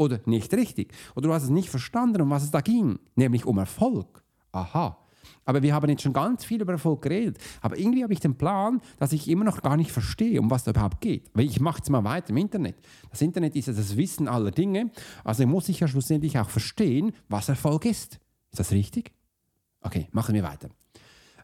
oder 0.01 0.19
nicht 0.25 0.53
richtig. 0.53 0.93
Oder 1.15 1.27
du 1.27 1.33
hast 1.33 1.43
es 1.43 1.49
nicht 1.49 1.69
verstanden, 1.69 2.21
um 2.21 2.29
was 2.29 2.43
es 2.43 2.51
da 2.51 2.61
ging, 2.61 2.99
nämlich 3.15 3.45
um 3.45 3.57
Erfolg. 3.57 4.23
Aha. 4.51 4.97
Aber 5.45 5.61
wir 5.61 5.73
haben 5.73 5.89
jetzt 5.89 6.01
schon 6.01 6.13
ganz 6.13 6.43
viel 6.43 6.61
über 6.61 6.73
Erfolg 6.73 7.01
geredet. 7.01 7.37
Aber 7.61 7.77
irgendwie 7.77 8.03
habe 8.03 8.13
ich 8.13 8.19
den 8.19 8.37
Plan, 8.37 8.81
dass 8.97 9.13
ich 9.13 9.27
immer 9.27 9.43
noch 9.43 9.61
gar 9.61 9.77
nicht 9.77 9.91
verstehe, 9.91 10.39
um 10.39 10.49
was 10.49 10.63
da 10.63 10.71
überhaupt 10.71 11.01
geht. 11.01 11.29
Weil 11.33 11.45
ich 11.45 11.59
mache 11.59 11.81
es 11.81 11.89
mal 11.89 12.03
weiter 12.03 12.29
im 12.29 12.37
Internet. 12.37 12.75
Das 13.09 13.21
Internet 13.21 13.55
ist 13.55 13.67
ja 13.67 13.73
das 13.73 13.97
Wissen 13.97 14.27
aller 14.27 14.51
Dinge. 14.51 14.91
Also 15.23 15.45
muss 15.45 15.69
ich 15.69 15.79
ja 15.79 15.87
schlussendlich 15.87 16.37
auch 16.39 16.49
verstehen, 16.49 17.11
was 17.29 17.49
Erfolg 17.49 17.85
ist. 17.85 18.19
Ist 18.51 18.59
das 18.59 18.71
richtig? 18.71 19.11
Okay, 19.81 20.07
machen 20.11 20.35
wir 20.35 20.43
weiter. 20.43 20.69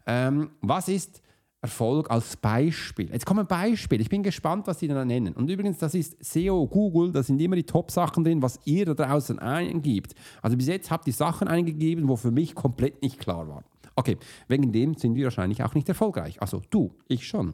Ähm, 0.06 0.52
was 0.62 0.88
ist 0.88 1.22
Erfolg 1.68 2.10
als 2.10 2.38
Beispiel. 2.38 3.12
Jetzt 3.12 3.26
kommen 3.26 3.46
Beispiele. 3.46 4.02
Ich 4.02 4.10
bin 4.10 4.24
gespannt, 4.24 4.68
was 4.68 4.78
die 4.78 4.88
da 4.88 5.04
nennen. 5.04 5.34
Und 5.34 5.50
übrigens, 5.50 5.78
das 5.78 5.94
ist 5.94 6.16
SEO, 6.24 6.66
Google, 6.66 7.12
da 7.12 7.22
sind 7.22 7.40
immer 7.42 7.58
die 7.58 7.66
Top-Sachen 7.66 8.24
drin, 8.24 8.42
was 8.42 8.60
ihr 8.66 8.86
da 8.86 8.94
draußen 8.94 9.38
eingibt. 9.38 10.16
Also 10.42 10.56
bis 10.56 10.68
jetzt 10.68 10.90
habt 10.90 11.08
ihr 11.08 11.14
Sachen 11.14 11.48
eingegeben, 11.48 12.08
wo 12.08 12.16
für 12.16 12.32
mich 12.32 12.56
komplett 12.56 13.02
nicht 13.02 13.20
klar 13.20 13.48
waren. 13.48 13.66
Okay, 13.96 14.18
wegen 14.48 14.72
dem 14.72 14.96
sind 14.96 15.16
wir 15.16 15.26
wahrscheinlich 15.26 15.64
auch 15.64 15.76
nicht 15.76 15.90
erfolgreich. 15.90 16.42
Also 16.42 16.62
du, 16.70 16.92
ich 17.08 17.28
schon. 17.28 17.54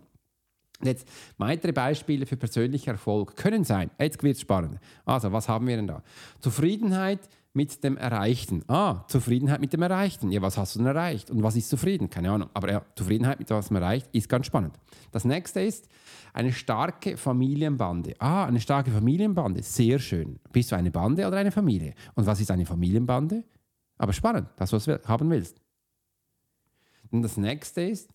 Jetzt 0.84 1.08
weitere 1.38 1.72
Beispiele 1.72 2.26
für 2.26 2.38
persönlichen 2.38 2.90
Erfolg 2.90 3.36
können 3.36 3.64
sein. 3.64 3.90
Jetzt 4.00 4.22
wird 4.22 4.36
es 4.36 4.42
spannend. 4.42 4.80
Also, 5.06 5.32
was 5.32 5.48
haben 5.48 5.68
wir 5.68 5.78
denn 5.78 5.88
da? 5.88 6.04
Zufriedenheit, 6.40 7.22
mit 7.54 7.84
dem 7.84 7.98
Erreichten. 7.98 8.64
Ah, 8.68 9.06
Zufriedenheit 9.08 9.62
mit 9.62 9.74
dem 9.74 9.82
Erreichten. 9.84 10.32
Ja, 10.32 10.42
was 10.42 10.58
hast 10.58 10.76
du 10.76 10.80
denn 10.80 10.88
erreicht? 10.88 11.30
Und 11.30 11.44
was 11.44 11.56
ist 11.56 11.70
zufrieden? 11.70 12.10
Keine 12.10 12.32
Ahnung. 12.32 12.50
Aber 12.54 12.72
ja, 12.72 12.82
Zufriedenheit 12.96 13.40
mit 13.40 13.50
was 13.52 13.70
man 13.70 13.82
erreicht, 13.82 14.10
ist 14.12 14.28
ganz 14.28 14.48
spannend. 14.48 14.80
Das 15.12 15.24
nächste 15.24 15.62
ist 15.62 15.88
eine 16.34 16.52
starke 16.52 17.16
Familienbande. 17.16 18.16
Ah, 18.18 18.46
eine 18.46 18.60
starke 18.60 18.90
Familienbande. 18.90 19.62
Sehr 19.62 20.00
schön. 20.00 20.40
Bist 20.52 20.72
du 20.72 20.76
eine 20.76 20.90
Bande 20.90 21.28
oder 21.28 21.38
eine 21.38 21.52
Familie? 21.52 21.94
Und 22.16 22.26
was 22.26 22.42
ist 22.42 22.50
eine 22.50 22.66
Familienbande? 22.66 23.44
Aber 24.00 24.14
spannend, 24.14 24.48
das, 24.58 24.74
was 24.74 24.86
du 24.86 25.00
haben 25.06 25.30
willst. 25.30 25.62
Und 27.12 27.22
das 27.22 27.38
nächste 27.38 27.82
ist 27.82 28.10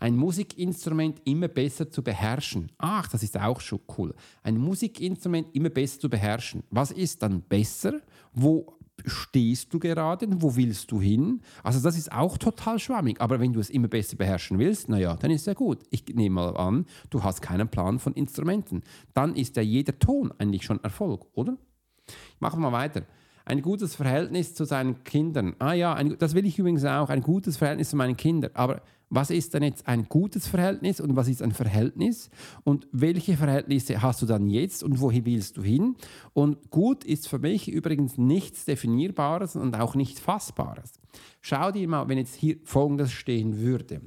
ein 0.00 0.16
Musikinstrument 0.16 1.20
immer 1.24 1.48
besser 1.48 1.90
zu 1.90 2.02
beherrschen. 2.02 2.72
Ach, 2.78 3.06
das 3.08 3.22
ist 3.22 3.38
auch 3.38 3.60
schon 3.60 3.80
cool. 3.96 4.14
Ein 4.42 4.56
Musikinstrument 4.56 5.54
immer 5.54 5.68
besser 5.68 6.00
zu 6.00 6.10
beherrschen. 6.10 6.64
Was 6.70 6.90
ist 6.90 7.22
dann 7.22 7.42
besser? 7.42 8.00
Wo 8.32 8.78
stehst 9.04 9.72
du 9.72 9.78
gerade? 9.78 10.26
Wo 10.42 10.56
willst 10.56 10.90
du 10.90 11.00
hin? 11.00 11.42
Also 11.62 11.80
das 11.80 11.96
ist 11.96 12.12
auch 12.12 12.38
total 12.38 12.78
schwammig. 12.78 13.20
Aber 13.20 13.40
wenn 13.40 13.52
du 13.52 13.60
es 13.60 13.70
immer 13.70 13.88
besser 13.88 14.16
beherrschen 14.16 14.58
willst, 14.58 14.88
naja, 14.88 15.16
dann 15.16 15.30
ist 15.30 15.46
ja 15.46 15.54
gut. 15.54 15.84
Ich 15.90 16.06
nehme 16.06 16.36
mal 16.36 16.56
an, 16.56 16.86
du 17.10 17.22
hast 17.22 17.42
keinen 17.42 17.68
Plan 17.68 17.98
von 17.98 18.14
Instrumenten. 18.14 18.82
Dann 19.14 19.34
ist 19.34 19.56
ja 19.56 19.62
jeder 19.62 19.98
Ton 19.98 20.32
eigentlich 20.38 20.64
schon 20.64 20.82
Erfolg, 20.82 21.26
oder? 21.34 21.56
Machen 22.38 22.60
wir 22.60 22.70
mal 22.70 22.78
weiter. 22.78 23.02
Ein 23.44 23.62
gutes 23.62 23.96
Verhältnis 23.96 24.54
zu 24.54 24.64
seinen 24.64 25.02
Kindern. 25.02 25.56
Ah 25.58 25.72
ja, 25.72 25.94
ein, 25.94 26.16
das 26.18 26.34
will 26.34 26.46
ich 26.46 26.58
übrigens 26.58 26.84
auch. 26.84 27.10
Ein 27.10 27.22
gutes 27.22 27.56
Verhältnis 27.56 27.90
zu 27.90 27.96
meinen 27.96 28.16
Kindern. 28.16 28.52
Aber 28.54 28.82
was 29.10 29.30
ist 29.30 29.54
denn 29.54 29.64
jetzt 29.64 29.86
ein 29.88 30.08
gutes 30.08 30.46
Verhältnis 30.46 31.00
und 31.00 31.16
was 31.16 31.28
ist 31.28 31.42
ein 31.42 31.52
Verhältnis 31.52 32.30
und 32.62 32.86
welche 32.92 33.36
Verhältnisse 33.36 34.00
hast 34.00 34.22
du 34.22 34.26
dann 34.26 34.46
jetzt 34.46 34.84
und 34.84 35.00
wohin 35.00 35.26
willst 35.26 35.56
du 35.56 35.62
hin? 35.62 35.96
Und 36.32 36.70
gut 36.70 37.04
ist 37.04 37.28
für 37.28 37.40
mich 37.40 37.70
übrigens 37.70 38.16
nichts 38.16 38.64
Definierbares 38.64 39.56
und 39.56 39.74
auch 39.74 39.96
nicht 39.96 40.20
Fassbares. 40.20 41.00
Schau 41.40 41.72
dir 41.72 41.88
mal, 41.88 42.08
wenn 42.08 42.18
jetzt 42.18 42.36
hier 42.36 42.58
Folgendes 42.64 43.10
stehen 43.10 43.58
würde. 43.58 44.00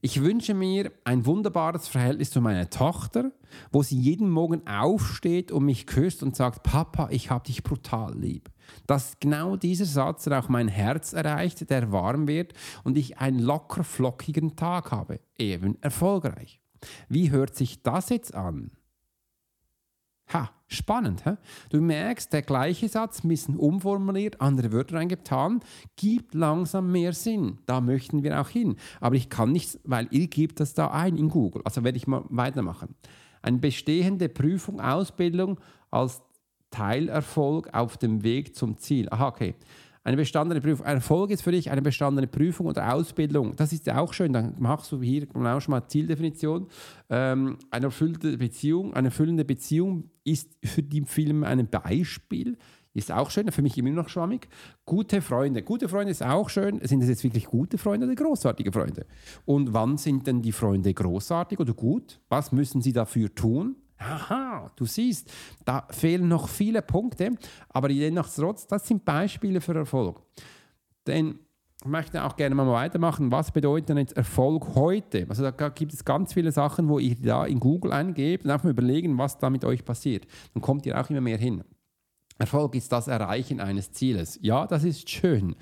Ich 0.00 0.22
wünsche 0.22 0.54
mir 0.54 0.92
ein 1.02 1.26
wunderbares 1.26 1.88
Verhältnis 1.88 2.30
zu 2.30 2.40
meiner 2.40 2.70
Tochter, 2.70 3.32
wo 3.72 3.82
sie 3.82 3.98
jeden 3.98 4.30
Morgen 4.30 4.64
aufsteht 4.64 5.50
und 5.50 5.64
mich 5.64 5.88
küsst 5.88 6.22
und 6.22 6.36
sagt, 6.36 6.62
Papa, 6.62 7.08
ich 7.10 7.30
habe 7.30 7.46
dich 7.46 7.64
brutal 7.64 8.16
lieb. 8.16 8.48
Dass 8.86 9.18
genau 9.18 9.56
dieser 9.56 9.86
Satz 9.86 10.28
auch 10.28 10.48
mein 10.48 10.68
Herz 10.68 11.14
erreicht, 11.14 11.68
der 11.68 11.90
warm 11.90 12.28
wird 12.28 12.52
und 12.84 12.96
ich 12.96 13.18
einen 13.18 13.40
locker 13.40 13.82
flockigen 13.82 14.54
Tag 14.54 14.92
habe, 14.92 15.18
eben 15.36 15.76
erfolgreich. 15.82 16.60
Wie 17.08 17.32
hört 17.32 17.56
sich 17.56 17.82
das 17.82 18.10
jetzt 18.10 18.34
an? 18.34 18.70
Ha, 20.32 20.50
spannend. 20.66 21.24
He? 21.24 21.32
Du 21.70 21.80
merkst, 21.80 22.32
der 22.32 22.42
gleiche 22.42 22.88
Satz, 22.88 23.24
ein 23.24 23.28
bisschen 23.28 23.56
umformuliert, 23.56 24.40
andere 24.40 24.72
Wörter 24.72 24.96
reingetan, 24.96 25.60
gibt 25.96 26.34
langsam 26.34 26.92
mehr 26.92 27.12
Sinn. 27.12 27.58
Da 27.66 27.80
möchten 27.80 28.22
wir 28.22 28.40
auch 28.40 28.48
hin. 28.48 28.76
Aber 29.00 29.16
ich 29.16 29.28
kann 29.30 29.52
nicht, 29.52 29.78
weil 29.84 30.08
ihr 30.10 30.28
gebt 30.28 30.60
das 30.60 30.74
da 30.74 30.90
ein 30.90 31.16
in 31.16 31.28
Google. 31.28 31.62
Also 31.64 31.84
werde 31.84 31.96
ich 31.96 32.06
mal 32.06 32.24
weitermachen. 32.28 32.94
Eine 33.42 33.58
bestehende 33.58 34.28
Prüfung, 34.28 34.80
Ausbildung 34.80 35.58
als 35.90 36.22
Teilerfolg 36.70 37.72
auf 37.72 37.96
dem 37.96 38.22
Weg 38.22 38.54
zum 38.54 38.76
Ziel. 38.76 39.08
Aha, 39.10 39.28
okay. 39.28 39.54
Eine 40.04 40.16
bestandene 40.16 40.60
Prüfung. 40.60 40.86
Ein 40.86 40.96
Erfolg 40.96 41.30
ist 41.30 41.42
für 41.42 41.52
dich 41.52 41.70
eine 41.70 41.82
bestandene 41.82 42.26
Prüfung 42.26 42.66
oder 42.66 42.94
Ausbildung. 42.94 43.54
Das 43.56 43.72
ist 43.72 43.86
ja 43.86 43.98
auch 43.98 44.12
schön. 44.12 44.32
Dann 44.32 44.54
machst 44.58 44.90
du 44.92 45.02
hier 45.02 45.26
genau 45.26 45.60
schon 45.60 45.72
mal 45.72 45.86
Zieldefinition. 45.86 46.68
Ähm, 47.10 47.58
eine 47.70 47.86
erfüllte 47.86 48.36
Beziehung, 48.38 48.94
eine 48.94 49.08
erfüllende 49.08 49.44
Beziehung 49.44 50.10
ist 50.24 50.56
für 50.64 50.82
die 50.82 51.02
Film 51.02 51.44
ein 51.44 51.68
Beispiel. 51.68 52.56
Ist 52.94 53.12
auch 53.12 53.30
schön, 53.30 53.52
für 53.52 53.62
mich 53.62 53.78
immer 53.78 53.90
noch 53.90 54.08
schwammig. 54.08 54.48
Gute 54.84 55.22
Freunde. 55.22 55.62
Gute 55.62 55.88
Freunde 55.88 56.10
ist 56.10 56.22
auch 56.22 56.48
schön. 56.50 56.80
Sind 56.82 57.00
das 57.00 57.08
jetzt 57.08 57.22
wirklich 57.22 57.46
gute 57.46 57.78
Freunde 57.78 58.06
oder 58.06 58.14
großartige 58.16 58.72
Freunde? 58.72 59.06
Und 59.44 59.72
wann 59.72 59.98
sind 59.98 60.26
denn 60.26 60.42
die 60.42 60.52
Freunde 60.52 60.92
großartig 60.92 61.60
oder 61.60 61.74
gut? 61.74 62.20
Was 62.28 62.50
müssen 62.50 62.82
sie 62.82 62.92
dafür 62.92 63.32
tun? 63.32 63.76
Aha, 63.98 64.70
du 64.76 64.84
siehst, 64.84 65.30
da 65.64 65.86
fehlen 65.90 66.28
noch 66.28 66.48
viele 66.48 66.82
Punkte, 66.82 67.32
aber 67.68 67.88
trotz, 67.88 68.66
das 68.66 68.86
sind 68.86 69.04
Beispiele 69.04 69.60
für 69.60 69.74
Erfolg. 69.74 70.22
Denn 71.06 71.40
ich 71.80 71.86
möchte 71.86 72.24
auch 72.24 72.36
gerne 72.36 72.54
mal 72.54 72.66
weitermachen. 72.66 73.30
Was 73.30 73.52
bedeutet 73.52 73.90
denn 73.90 73.98
jetzt 73.98 74.16
Erfolg 74.16 74.74
heute? 74.74 75.26
Also 75.28 75.48
da 75.48 75.68
gibt 75.68 75.92
es 75.92 76.04
ganz 76.04 76.32
viele 76.32 76.50
Sachen, 76.50 76.88
wo 76.88 76.98
ihr 76.98 77.14
da 77.14 77.46
in 77.46 77.60
Google 77.60 77.92
eingebt 77.92 78.44
und 78.44 78.50
einfach 78.50 78.64
mal 78.64 78.70
überlegen, 78.70 79.16
was 79.16 79.38
da 79.38 79.48
mit 79.48 79.64
euch 79.64 79.84
passiert. 79.84 80.26
Dann 80.54 80.60
kommt 80.60 80.86
ihr 80.86 81.00
auch 81.00 81.08
immer 81.08 81.20
mehr 81.20 81.38
hin. 81.38 81.62
Erfolg 82.36 82.74
ist 82.74 82.90
das 82.92 83.08
Erreichen 83.08 83.60
eines 83.60 83.92
Zieles. 83.92 84.38
Ja, 84.42 84.66
das 84.66 84.84
ist 84.84 85.08
schön. 85.08 85.54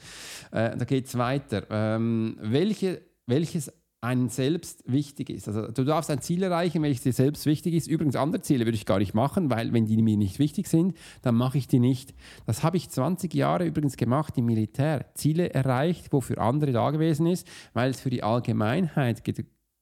Äh, 0.52 0.76
da 0.76 0.84
geht 0.84 1.06
es 1.06 1.18
weiter. 1.18 1.66
Ähm, 1.70 2.36
welche, 2.40 3.02
welches 3.26 3.72
einen 4.00 4.28
selbst 4.28 4.84
wichtig 4.86 5.30
ist. 5.30 5.48
Also 5.48 5.68
du 5.68 5.84
darfst 5.84 6.10
ein 6.10 6.20
Ziel 6.20 6.42
erreichen, 6.42 6.82
welches 6.82 7.02
dir 7.02 7.12
selbst 7.12 7.46
wichtig 7.46 7.74
ist. 7.74 7.86
Übrigens 7.86 8.14
andere 8.14 8.42
Ziele 8.42 8.64
würde 8.64 8.76
ich 8.76 8.86
gar 8.86 8.98
nicht 8.98 9.14
machen, 9.14 9.50
weil 9.50 9.72
wenn 9.72 9.86
die 9.86 10.00
mir 10.02 10.16
nicht 10.16 10.38
wichtig 10.38 10.68
sind, 10.68 10.96
dann 11.22 11.34
mache 11.34 11.58
ich 11.58 11.66
die 11.66 11.80
nicht. 11.80 12.14
Das 12.46 12.62
habe 12.62 12.76
ich 12.76 12.90
20 12.90 13.32
Jahre 13.34 13.66
übrigens 13.66 13.96
gemacht 13.96 14.36
im 14.38 14.46
Militär. 14.46 15.06
Ziele 15.14 15.52
erreicht, 15.52 16.12
wo 16.12 16.20
für 16.20 16.38
andere 16.38 16.72
da 16.72 16.90
gewesen 16.90 17.26
ist, 17.26 17.48
weil 17.72 17.90
es 17.90 18.00
für 18.00 18.10
die 18.10 18.22
Allgemeinheit 18.22 19.22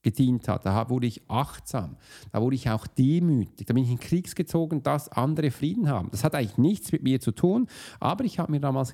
gedient 0.01 0.47
hat. 0.47 0.65
Da 0.65 0.89
wurde 0.89 1.07
ich 1.07 1.29
achtsam, 1.29 1.97
da 2.31 2.41
wurde 2.41 2.55
ich 2.55 2.69
auch 2.69 2.87
demütig, 2.87 3.65
da 3.65 3.73
bin 3.73 3.83
ich 3.83 3.91
in 3.91 3.99
Kriegs 3.99 4.35
gezogen, 4.35 4.83
dass 4.83 5.09
andere 5.09 5.51
Frieden 5.51 5.89
haben. 5.89 6.09
Das 6.11 6.23
hat 6.23 6.35
eigentlich 6.35 6.57
nichts 6.57 6.91
mit 6.91 7.03
mir 7.03 7.19
zu 7.19 7.31
tun, 7.31 7.67
aber 7.99 8.23
ich 8.23 8.39
habe 8.39 8.51
mir 8.51 8.59
damals 8.59 8.93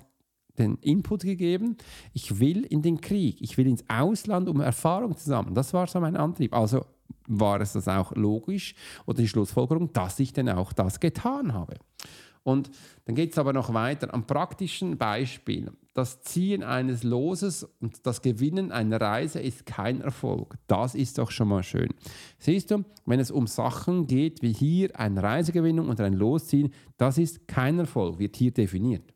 den 0.61 0.77
Input 0.81 1.21
gegeben, 1.21 1.77
ich 2.13 2.39
will 2.39 2.63
in 2.63 2.81
den 2.81 3.01
Krieg, 3.01 3.41
ich 3.41 3.57
will 3.57 3.67
ins 3.67 3.83
Ausland, 3.87 4.49
um 4.49 4.59
Erfahrung 4.61 5.15
zu 5.15 5.25
sammeln. 5.29 5.55
Das 5.55 5.73
war 5.73 5.87
so 5.87 5.99
mein 5.99 6.15
Antrieb. 6.15 6.53
Also 6.53 6.85
war 7.27 7.61
es 7.61 7.73
das 7.73 7.87
auch 7.87 8.13
logisch 8.15 8.75
oder 9.05 9.21
die 9.21 9.27
Schlussfolgerung, 9.27 9.91
dass 9.93 10.19
ich 10.19 10.33
dann 10.33 10.49
auch 10.49 10.73
das 10.73 10.99
getan 10.99 11.53
habe. 11.53 11.75
Und 12.43 12.71
dann 13.05 13.15
geht 13.15 13.33
es 13.33 13.37
aber 13.37 13.53
noch 13.53 13.73
weiter 13.73 14.13
am 14.13 14.25
praktischen 14.25 14.97
Beispiel. 14.97 15.71
Das 15.93 16.21
Ziehen 16.21 16.63
eines 16.63 17.03
Loses 17.03 17.63
und 17.79 18.05
das 18.07 18.21
Gewinnen 18.21 18.71
einer 18.71 18.99
Reise 18.99 19.39
ist 19.39 19.65
kein 19.65 20.01
Erfolg. 20.01 20.57
Das 20.67 20.95
ist 20.95 21.17
doch 21.17 21.29
schon 21.29 21.49
mal 21.49 21.63
schön. 21.63 21.89
Siehst 22.39 22.71
du, 22.71 22.83
wenn 23.05 23.19
es 23.19 23.29
um 23.29 23.45
Sachen 23.45 24.07
geht 24.07 24.41
wie 24.41 24.53
hier 24.53 24.97
eine 24.99 25.21
Reisegewinnung 25.21 25.89
und 25.89 25.99
ein 25.99 26.13
Losziehen, 26.13 26.73
das 26.97 27.17
ist 27.17 27.47
kein 27.47 27.77
Erfolg, 27.77 28.17
wird 28.19 28.37
hier 28.37 28.51
definiert. 28.51 29.13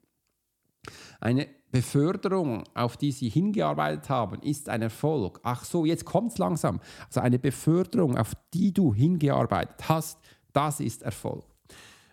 Eine 1.20 1.48
Beförderung, 1.72 2.64
auf 2.74 2.96
die 2.96 3.12
Sie 3.12 3.30
hingearbeitet 3.30 4.10
haben, 4.10 4.42
ist 4.42 4.70
ein 4.70 4.82
Erfolg. 4.82 5.40
Ach 5.44 5.66
so, 5.66 5.86
jetzt 5.86 6.06
kommt 6.06 6.32
es 6.32 6.38
langsam. 6.38 6.80
Also 7.08 7.20
eine 7.20 7.38
Beförderung, 7.38 8.18
auf 8.18 8.34
die 8.54 8.74
du 8.74 8.94
hingearbeitet 8.94 9.90
hast, 9.90 10.20
das 10.54 10.80
ist 10.80 11.04
Erfolg. 11.04 11.44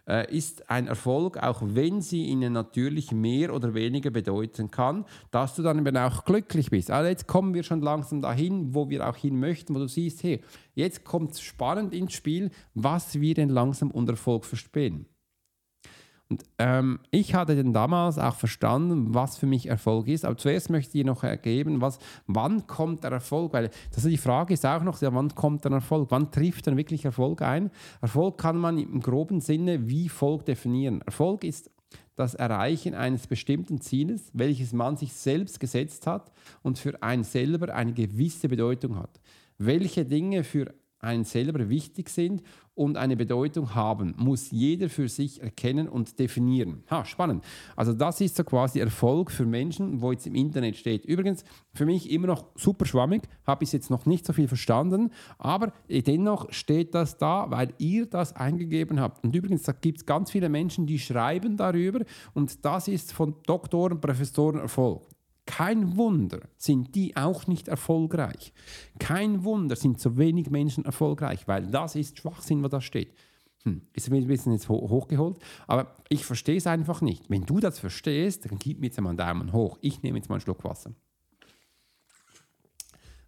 Äh, 0.08 0.36
ist 0.36 0.68
ein 0.68 0.88
Erfolg, 0.88 1.36
auch 1.36 1.62
wenn 1.62 2.02
sie 2.02 2.24
ihnen 2.24 2.52
natürlich 2.52 3.12
mehr 3.12 3.54
oder 3.54 3.72
weniger 3.72 4.10
bedeuten 4.10 4.68
kann, 4.68 5.04
dass 5.30 5.54
du 5.54 5.62
dann 5.62 5.78
eben 5.78 5.96
auch 5.96 6.24
glücklich 6.24 6.70
bist. 6.70 6.90
Also 6.90 7.08
jetzt 7.08 7.28
kommen 7.28 7.54
wir 7.54 7.62
schon 7.62 7.82
langsam 7.82 8.20
dahin, 8.20 8.74
wo 8.74 8.90
wir 8.90 9.08
auch 9.08 9.14
hin 9.16 9.38
möchten, 9.38 9.76
wo 9.76 9.78
du 9.78 9.86
siehst, 9.86 10.24
hey, 10.24 10.42
jetzt 10.74 11.04
kommt 11.04 11.38
spannend 11.38 11.94
ins 11.94 12.14
Spiel, 12.14 12.50
was 12.74 13.20
wir 13.20 13.34
denn 13.34 13.48
langsam 13.48 13.92
unter 13.92 14.14
Erfolg 14.14 14.44
verstehen. 14.44 15.06
Und 16.32 16.44
ähm, 16.58 16.98
ich 17.10 17.34
hatte 17.34 17.54
dann 17.54 17.74
damals 17.74 18.16
auch 18.16 18.36
verstanden, 18.36 19.12
was 19.12 19.36
für 19.36 19.44
mich 19.44 19.66
Erfolg 19.66 20.08
ist. 20.08 20.24
Aber 20.24 20.38
zuerst 20.38 20.70
möchte 20.70 20.96
ich 20.96 21.04
noch 21.04 21.24
ergeben, 21.24 21.82
was, 21.82 21.98
wann 22.26 22.66
kommt 22.66 23.04
der 23.04 23.12
Erfolg? 23.12 23.52
Weil 23.52 23.68
das, 23.94 24.04
die 24.04 24.16
Frage 24.16 24.54
ist 24.54 24.64
auch 24.64 24.82
noch, 24.82 24.98
ja, 25.02 25.12
wann 25.12 25.34
kommt 25.34 25.66
der 25.66 25.72
Erfolg? 25.72 26.10
Wann 26.10 26.30
trifft 26.30 26.66
dann 26.66 26.78
wirklich 26.78 27.04
Erfolg 27.04 27.42
ein? 27.42 27.70
Erfolg 28.00 28.38
kann 28.38 28.56
man 28.56 28.78
im 28.78 29.00
groben 29.00 29.42
Sinne 29.42 29.90
wie 29.90 30.08
folgt 30.08 30.48
definieren. 30.48 31.02
Erfolg 31.02 31.44
ist 31.44 31.70
das 32.16 32.34
Erreichen 32.34 32.94
eines 32.94 33.26
bestimmten 33.26 33.82
Zieles, 33.82 34.30
welches 34.32 34.72
man 34.72 34.96
sich 34.96 35.12
selbst 35.12 35.60
gesetzt 35.60 36.06
hat 36.06 36.32
und 36.62 36.78
für 36.78 37.02
einen 37.02 37.24
selber 37.24 37.74
eine 37.74 37.92
gewisse 37.92 38.48
Bedeutung 38.48 38.96
hat. 38.96 39.20
Welche 39.58 40.06
Dinge 40.06 40.44
für 40.44 40.72
einen 41.02 41.24
selber 41.24 41.68
wichtig 41.68 42.08
sind 42.08 42.42
und 42.74 42.96
eine 42.96 43.16
Bedeutung 43.16 43.74
haben, 43.74 44.14
muss 44.16 44.50
jeder 44.50 44.88
für 44.88 45.08
sich 45.08 45.42
erkennen 45.42 45.88
und 45.88 46.18
definieren. 46.18 46.84
Ha, 46.90 47.04
spannend. 47.04 47.44
Also 47.76 47.92
das 47.92 48.20
ist 48.20 48.36
so 48.36 48.44
quasi 48.44 48.80
Erfolg 48.80 49.30
für 49.30 49.44
Menschen, 49.44 50.00
wo 50.00 50.12
jetzt 50.12 50.26
im 50.26 50.34
Internet 50.34 50.76
steht. 50.76 51.04
Übrigens, 51.04 51.44
für 51.74 51.84
mich 51.84 52.10
immer 52.10 52.28
noch 52.28 52.46
super 52.54 52.86
schwammig, 52.86 53.22
habe 53.46 53.64
ich 53.64 53.72
jetzt 53.72 53.90
noch 53.90 54.06
nicht 54.06 54.24
so 54.24 54.32
viel 54.32 54.48
verstanden, 54.48 55.10
aber 55.38 55.72
dennoch 55.88 56.50
steht 56.50 56.94
das 56.94 57.18
da, 57.18 57.50
weil 57.50 57.74
ihr 57.78 58.06
das 58.06 58.34
eingegeben 58.34 59.00
habt. 59.00 59.22
Und 59.22 59.36
übrigens, 59.36 59.64
da 59.64 59.72
gibt 59.72 59.98
es 59.98 60.06
ganz 60.06 60.30
viele 60.30 60.48
Menschen, 60.48 60.86
die 60.86 60.98
schreiben 60.98 61.56
darüber 61.56 62.04
und 62.32 62.64
das 62.64 62.88
ist 62.88 63.12
von 63.12 63.34
Doktoren, 63.44 64.00
Professoren 64.00 64.60
Erfolg. 64.60 65.11
Kein 65.46 65.96
Wunder 65.96 66.40
sind 66.56 66.94
die 66.94 67.16
auch 67.16 67.46
nicht 67.46 67.68
erfolgreich. 67.68 68.52
Kein 68.98 69.44
Wunder 69.44 69.74
sind 69.74 70.00
so 70.00 70.16
wenig 70.16 70.50
Menschen 70.50 70.84
erfolgreich, 70.84 71.48
weil 71.48 71.66
das 71.66 71.96
ist 71.96 72.18
Schwachsinn, 72.18 72.62
was 72.62 72.70
da 72.70 72.80
steht. 72.80 73.12
Hm, 73.64 73.82
ist 73.92 74.10
ein 74.10 74.26
bisschen 74.26 74.52
jetzt 74.52 74.68
hochgeholt, 74.68 75.38
aber 75.66 75.94
ich 76.08 76.24
verstehe 76.24 76.56
es 76.56 76.66
einfach 76.66 77.00
nicht. 77.00 77.30
Wenn 77.30 77.44
du 77.46 77.60
das 77.60 77.78
verstehst, 77.78 78.44
dann 78.44 78.58
gib 78.58 78.80
mir 78.80 78.86
jetzt 78.86 79.00
mal 79.00 79.10
einen 79.10 79.18
Daumen 79.18 79.52
hoch. 79.52 79.78
Ich 79.80 80.02
nehme 80.02 80.18
jetzt 80.18 80.28
mal 80.28 80.36
einen 80.36 80.40
Schluck 80.42 80.64
Wasser. 80.64 80.92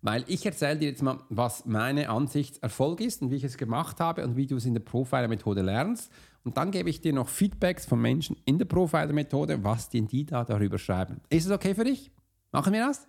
Weil 0.03 0.25
ich 0.27 0.45
erzähle 0.45 0.79
dir 0.79 0.89
jetzt 0.89 1.03
mal, 1.03 1.21
was 1.31 1.65
meine 1.65 2.11
Ansicht 2.11 2.63
Erfolg 2.63 3.01
ist 3.01 3.23
und 3.23 3.31
wie 3.31 3.37
ich 3.37 3.45
es 3.45 3.57
gemacht 3.57 4.01
habe 4.01 4.23
und 4.25 4.37
wie 4.37 4.47
du 4.47 4.57
es 4.57 4.67
in 4.67 4.75
der 4.75 4.83
Profiler-Methode 4.83 5.63
lernst. 5.63 6.13
Und 6.45 6.59
dann 6.59 6.71
gebe 6.71 6.91
ich 6.91 7.01
dir 7.01 7.13
noch 7.13 7.29
Feedbacks 7.29 7.87
von 7.87 8.01
Menschen 8.01 8.37
in 8.45 8.59
der 8.59 8.67
Profiler-Methode, 8.67 9.65
was 9.65 9.89
denn 9.89 10.07
die 10.07 10.27
da 10.27 10.45
darüber 10.45 10.79
schreiben. 10.79 11.21
Ist 11.31 11.47
es 11.47 11.51
okay 11.51 11.75
für 11.75 11.85
dich? 11.85 12.13
Machen 12.53 12.73
wir 12.75 12.87
das? 12.87 13.09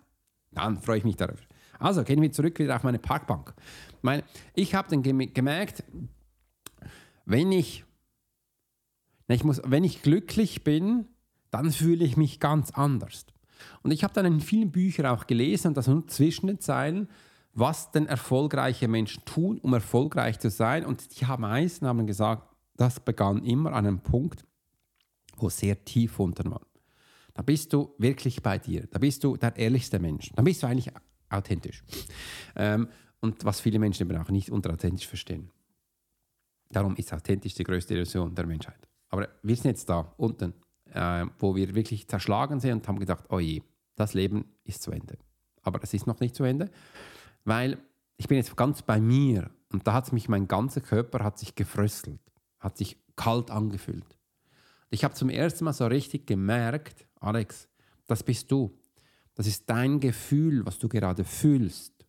Dann 0.52 0.80
freue 0.80 0.98
ich 0.98 1.04
mich 1.04 1.16
darüber. 1.16 1.42
Also 1.78 2.02
gehen 2.02 2.22
wir 2.22 2.32
zurück 2.32 2.58
wieder 2.58 2.74
auf 2.74 2.82
meine 2.82 2.98
Parkbank. 2.98 3.54
Meine, 4.00 4.24
ich 4.54 4.74
habe 4.74 4.88
dann 4.88 5.02
gemerkt, 5.02 5.84
wenn 7.26 7.52
ich, 7.52 7.84
ich 9.28 9.44
muss, 9.44 9.60
wenn 9.64 9.84
ich 9.84 10.00
glücklich 10.00 10.64
bin, 10.64 11.06
dann 11.50 11.70
fühle 11.70 12.04
ich 12.04 12.16
mich 12.16 12.40
ganz 12.40 12.70
anders. 12.70 13.26
Und 13.82 13.90
ich 13.90 14.02
habe 14.02 14.14
dann 14.14 14.26
in 14.26 14.40
vielen 14.40 14.72
Büchern 14.72 15.06
auch 15.06 15.26
gelesen, 15.26 15.68
und 15.68 15.76
das 15.76 15.86
nur 15.86 16.06
zwischen 16.06 16.46
den 16.46 16.60
Zeilen, 16.60 17.08
was 17.52 17.90
denn 17.90 18.06
erfolgreiche 18.06 18.88
Menschen 18.88 19.24
tun, 19.24 19.58
um 19.58 19.72
erfolgreich 19.74 20.38
zu 20.38 20.50
sein. 20.50 20.84
Und 20.84 21.20
die 21.20 21.24
meisten 21.24 21.86
haben 21.86 22.06
gesagt, 22.06 22.55
das 22.76 23.00
begann 23.00 23.44
immer 23.44 23.72
an 23.72 23.86
einem 23.86 24.00
Punkt, 24.00 24.44
wo 25.36 25.48
sehr 25.48 25.84
tief 25.84 26.18
unten 26.18 26.50
war. 26.50 26.66
Da 27.34 27.42
bist 27.42 27.72
du 27.72 27.94
wirklich 27.98 28.42
bei 28.42 28.58
dir. 28.58 28.86
Da 28.90 28.98
bist 28.98 29.22
du 29.22 29.36
der 29.36 29.56
ehrlichste 29.56 29.98
Mensch. 29.98 30.30
Da 30.34 30.42
bist 30.42 30.62
du 30.62 30.66
eigentlich 30.66 30.92
authentisch. 31.28 31.84
Ähm, 32.54 32.88
und 33.20 33.44
was 33.44 33.60
viele 33.60 33.78
Menschen 33.78 34.08
eben 34.08 34.18
auch 34.18 34.30
nicht 34.30 34.50
unter 34.50 34.72
authentisch 34.72 35.06
verstehen. 35.06 35.50
Darum 36.70 36.96
ist 36.96 37.12
authentisch 37.12 37.54
die 37.54 37.64
größte 37.64 37.94
Illusion 37.94 38.34
der 38.34 38.46
Menschheit. 38.46 38.88
Aber 39.10 39.28
wir 39.42 39.56
sind 39.56 39.66
jetzt 39.66 39.88
da 39.88 40.14
unten, 40.16 40.54
äh, 40.92 41.26
wo 41.38 41.54
wir 41.54 41.74
wirklich 41.74 42.08
zerschlagen 42.08 42.60
sind 42.60 42.72
und 42.72 42.88
haben 42.88 42.98
gedacht, 42.98 43.24
oh 43.28 43.38
je, 43.38 43.62
das 43.96 44.14
Leben 44.14 44.46
ist 44.64 44.82
zu 44.82 44.90
Ende. 44.90 45.18
Aber 45.62 45.82
es 45.82 45.92
ist 45.94 46.06
noch 46.06 46.20
nicht 46.20 46.34
zu 46.34 46.44
Ende, 46.44 46.70
weil 47.44 47.78
ich 48.16 48.28
bin 48.28 48.38
jetzt 48.38 48.56
ganz 48.56 48.82
bei 48.82 49.00
mir 49.00 49.50
und 49.72 49.86
da 49.86 49.92
hat 49.92 50.12
mich 50.12 50.28
mein 50.28 50.48
ganzer 50.48 50.80
Körper 50.80 51.22
hat 51.22 51.38
sich 51.38 51.54
gefröstelt 51.54 52.20
hat 52.66 52.76
sich 52.76 52.98
kalt 53.14 53.50
angefühlt. 53.50 54.18
Ich 54.90 55.04
habe 55.04 55.14
zum 55.14 55.30
ersten 55.30 55.64
Mal 55.64 55.72
so 55.72 55.86
richtig 55.86 56.26
gemerkt, 56.26 57.06
Alex, 57.20 57.68
das 58.06 58.22
bist 58.22 58.50
du. 58.50 58.76
Das 59.34 59.46
ist 59.46 59.68
dein 59.70 60.00
Gefühl, 60.00 60.66
was 60.66 60.78
du 60.78 60.88
gerade 60.88 61.24
fühlst. 61.24 62.06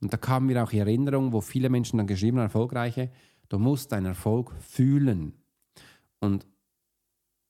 Und 0.00 0.12
da 0.12 0.16
kam 0.16 0.46
mir 0.46 0.62
auch 0.62 0.70
die 0.70 0.78
Erinnerung, 0.78 1.32
wo 1.32 1.40
viele 1.40 1.68
Menschen 1.68 1.98
dann 1.98 2.06
geschrieben 2.06 2.38
haben, 2.38 2.44
erfolgreiche, 2.44 3.10
du 3.48 3.58
musst 3.58 3.92
deinen 3.92 4.06
Erfolg 4.06 4.52
fühlen. 4.60 5.34
Und 6.20 6.46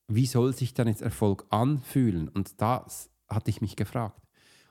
wie 0.07 0.25
soll 0.25 0.53
sich 0.53 0.73
dann 0.73 0.87
jetzt 0.87 1.01
Erfolg 1.01 1.45
anfühlen? 1.49 2.29
Und 2.29 2.59
das 2.61 3.09
hatte 3.27 3.51
ich 3.51 3.61
mich 3.61 3.75
gefragt. 3.75 4.27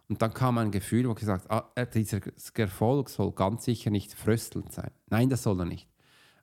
Und 0.09 0.23
dann 0.23 0.35
kam 0.35 0.59
ein 0.59 0.71
Gefühl, 0.71 1.09
wo 1.09 1.15
gesagt, 1.15 1.51
ah, 1.51 1.71
äh, 1.77 1.87
dieser 1.87 2.21
Erfolg 2.55 3.11
soll 3.11 3.31
ganz 3.33 3.65
sicher 3.65 3.91
nicht 3.91 4.15
fröstelnd 4.15 4.73
sein. 4.73 4.91
Nein, 5.11 5.29
das 5.29 5.43
soll 5.45 5.61
er 5.61 5.67
nicht. 5.67 5.87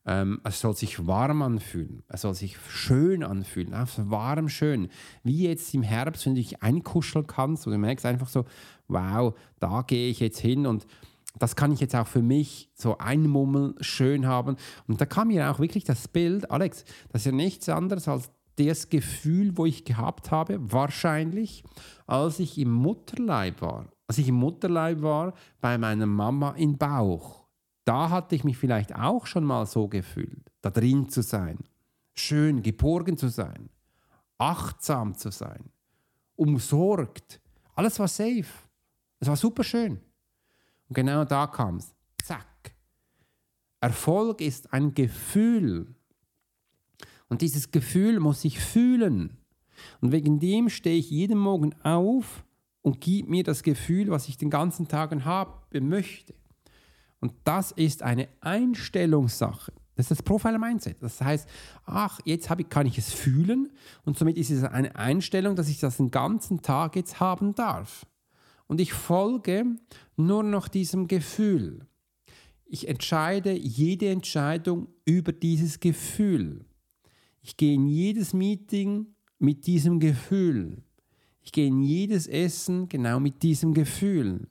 Ähm, 0.06 0.40
es 0.44 0.60
soll 0.60 0.76
sich 0.76 1.08
warm 1.08 1.42
anfühlen. 1.42 2.04
Es 2.08 2.22
soll 2.22 2.36
sich 2.36 2.58
schön 2.70 3.24
anfühlen. 3.24 3.74
Einfach 3.74 4.04
warm, 4.10 4.50
schön. 4.50 4.90
Wie 5.24 5.48
jetzt 5.48 5.74
im 5.74 5.84
Herbst, 5.84 6.26
wenn 6.26 6.36
du 6.36 6.42
dich 6.42 6.62
einkuscheln 6.62 7.26
kannst 7.26 7.66
und 7.66 7.74
du 7.74 7.80
merkst 7.80 8.06
einfach 8.06 8.28
so, 8.28 8.46
wow, 8.88 9.34
da 9.60 9.82
gehe 9.82 10.10
ich 10.10 10.20
jetzt 10.20 10.40
hin 10.40 10.68
und 10.68 10.86
das 11.38 11.56
kann 11.56 11.72
ich 11.72 11.80
jetzt 11.80 11.96
auch 11.96 12.08
für 12.08 12.22
mich 12.22 12.70
so 12.76 12.98
einmummeln, 12.98 13.76
schön 13.82 14.26
haben. 14.26 14.56
Und 14.88 15.02
da 15.02 15.06
kam 15.06 15.30
mir 15.30 15.52
auch 15.52 15.60
wirklich 15.60 15.84
das 15.84 16.08
Bild, 16.08 16.50
Alex, 16.50 16.86
das 17.10 17.22
ist 17.22 17.26
ja 17.26 17.32
nichts 17.32 17.68
anderes 17.68 18.08
als 18.08 18.32
das 18.58 18.90
Gefühl, 18.90 19.58
wo 19.58 19.66
ich 19.66 19.84
gehabt 19.84 20.32
habe, 20.32 20.60
wahrscheinlich, 20.72 21.64
als 22.08 22.40
ich 22.40 22.58
im 22.58 22.72
Mutterleib 22.72 23.62
war. 23.62 23.88
Als 24.08 24.18
ich 24.18 24.30
im 24.30 24.36
Mutterleib 24.36 25.02
war, 25.02 25.34
bei 25.60 25.78
meiner 25.78 26.06
Mama 26.06 26.52
im 26.52 26.78
Bauch. 26.78 27.45
Da 27.86 28.10
hatte 28.10 28.36
ich 28.36 28.44
mich 28.44 28.58
vielleicht 28.58 28.96
auch 28.96 29.28
schon 29.28 29.44
mal 29.44 29.66
so 29.68 29.88
gefühlt, 29.88 30.52
da 30.62 30.72
drin 30.72 31.08
zu 31.08 31.22
sein, 31.22 31.60
schön 32.14 32.64
geborgen 32.64 33.18
zu 33.18 33.30
sein, 33.30 33.70
achtsam 34.40 35.16
zu 35.16 35.30
sein, 35.32 35.70
umsorgt. 36.36 37.40
Alles 37.76 38.00
war 38.00 38.08
safe. 38.08 38.46
Es 39.20 39.28
war 39.28 39.36
super 39.36 39.64
schön. 39.64 40.00
Und 40.90 40.96
genau 40.96 41.26
da 41.26 41.48
kam 41.48 41.78
es. 41.78 41.94
Zack. 42.24 42.74
Erfolg 43.82 44.42
ist 44.42 44.74
ein 44.74 44.94
Gefühl. 44.94 45.94
Und 47.30 47.42
dieses 47.42 47.72
Gefühl 47.72 48.20
muss 48.20 48.44
ich 48.46 48.60
fühlen. 48.60 49.38
Und 50.02 50.12
wegen 50.12 50.40
dem 50.40 50.70
stehe 50.70 50.98
ich 50.98 51.12
jeden 51.12 51.38
Morgen 51.38 51.76
auf 51.84 52.44
und 52.82 53.02
gebe 53.02 53.30
mir 53.30 53.44
das 53.44 53.62
Gefühl, 53.62 54.10
was 54.10 54.28
ich 54.28 54.38
den 54.38 54.50
ganzen 54.50 54.88
Tag 54.88 55.12
haben 55.24 55.90
möchte. 55.90 56.34
Und 57.20 57.34
das 57.44 57.72
ist 57.72 58.04
eine 58.04 58.28
Einstellungssache. 58.42 59.72
Das 59.96 60.06
ist 60.06 60.20
das 60.20 60.24
Profiler 60.24 60.60
Mindset. 60.60 61.02
Das 61.02 61.22
heißt, 61.22 61.48
ach, 61.86 62.20
jetzt 62.26 62.50
ich, 62.58 62.70
kann 62.70 62.86
ich 62.86 62.98
es 62.98 63.14
fühlen 63.14 63.72
und 64.04 64.18
somit 64.18 64.38
ist 64.38 64.52
es 64.52 64.64
eine 64.64 64.96
Einstellung, 64.96 65.56
dass 65.56 65.70
ich 65.70 65.80
das 65.80 65.98
den 65.98 66.12
ganzen 66.12 66.62
Tag 66.62 66.96
jetzt 66.96 67.20
haben 67.20 67.56
darf. 67.56 68.06
Und 68.68 68.82
ich 68.82 68.94
folge 68.94 69.66
nur 70.18 70.44
noch 70.44 70.68
diesem 70.68 71.08
Gefühl. 71.08 71.88
Ich 72.66 72.88
entscheide 72.88 73.54
jede 73.54 74.10
Entscheidung 74.10 74.88
über 75.06 75.32
dieses 75.32 75.80
Gefühl. 75.80 76.66
Ich 77.42 77.58
gehe 77.58 77.76
in 77.76 77.88
jedes 77.88 78.34
Meeting 78.34 79.08
mit 79.38 79.68
diesem 79.68 80.00
Gefühl. 80.00 80.84
Ich 81.42 81.52
gehe 81.52 81.68
in 81.68 81.84
jedes 81.84 82.26
Essen 82.28 82.90
genau 82.90 83.20
mit 83.20 83.44
diesem 83.44 83.74
Gefühl. 83.74 84.48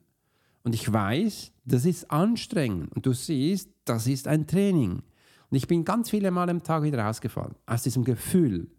Und 0.63 0.73
ich 0.73 0.91
weiß, 0.91 1.51
das 1.65 1.85
ist 1.85 2.09
anstrengend. 2.11 2.95
Und 2.95 3.05
du 3.05 3.13
siehst, 3.13 3.69
das 3.85 4.07
ist 4.07 4.27
ein 4.27 4.47
Training. 4.47 5.01
Und 5.49 5.57
ich 5.57 5.67
bin 5.67 5.85
ganz 5.85 6.09
viele 6.09 6.31
Mal 6.31 6.49
am 6.49 6.63
Tag 6.63 6.83
wieder 6.83 7.03
rausgefallen 7.03 7.55
aus 7.65 7.83
diesem 7.83 8.03
Gefühl. 8.03 8.69